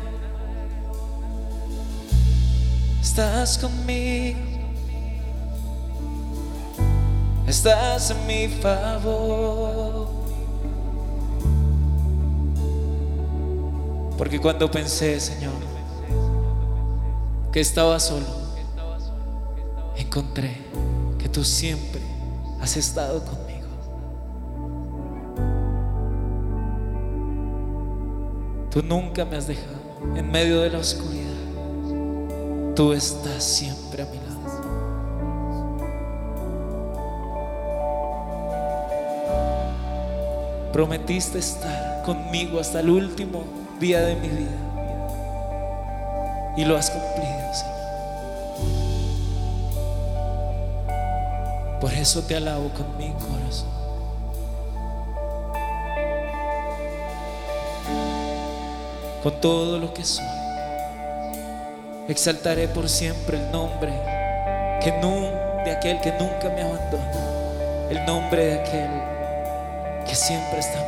Estás 3.01 3.57
conmigo, 3.57 4.41
estás 7.47 8.11
en 8.11 8.27
mi 8.27 8.49
favor. 8.49 10.09
Porque 14.19 14.41
cuando 14.41 14.69
pensé, 14.69 15.21
Señor, 15.21 15.53
que 17.53 17.61
estaba 17.61 18.01
solo, 18.01 18.27
encontré 19.97 20.57
que 21.21 21.29
tú 21.29 21.45
siempre 21.45 22.01
has 22.61 22.77
estado 22.77 23.25
conmigo. 23.25 23.42
Nunca 28.83 29.25
me 29.25 29.37
has 29.37 29.47
dejado 29.47 30.17
en 30.17 30.31
medio 30.31 30.61
de 30.61 30.71
la 30.71 30.79
oscuridad. 30.79 31.23
Tú 32.75 32.93
estás 32.93 33.45
siempre 33.45 34.03
a 34.03 34.07
mi 34.07 34.17
lado. 34.17 34.33
Prometiste 40.73 41.39
estar 41.39 42.03
conmigo 42.05 42.59
hasta 42.59 42.81
el 42.81 42.91
último 42.91 43.45
día 43.79 44.01
de 44.01 44.17
mi 44.17 44.29
vida. 44.29 44.59
Y 46.57 46.65
lo 46.65 46.77
has 46.77 46.91
cumplido, 46.91 47.55
Señor. 47.55 47.73
Por 51.81 51.93
eso 51.93 52.23
te 52.23 52.37
alabo 52.37 52.71
con 52.71 52.97
mi 52.97 53.13
corazón. 53.13 53.82
Con 59.23 59.41
todo 59.41 59.79
lo 59.79 59.95
que 59.95 60.05
soy. 60.05 60.25
Exaltaré 62.09 62.69
por 62.69 62.89
siempre 62.89 63.39
el 63.39 63.53
nombre 63.53 63.93
de 65.65 65.71
aquel 65.71 66.01
que 66.01 66.11
nunca 66.13 66.49
me 66.49 66.63
abandona. 66.63 67.89
El 67.89 68.05
nombre 68.05 68.47
de 68.47 68.55
aquel 68.55 68.91
que 70.07 70.15
siempre 70.15 70.59
está 70.59 70.79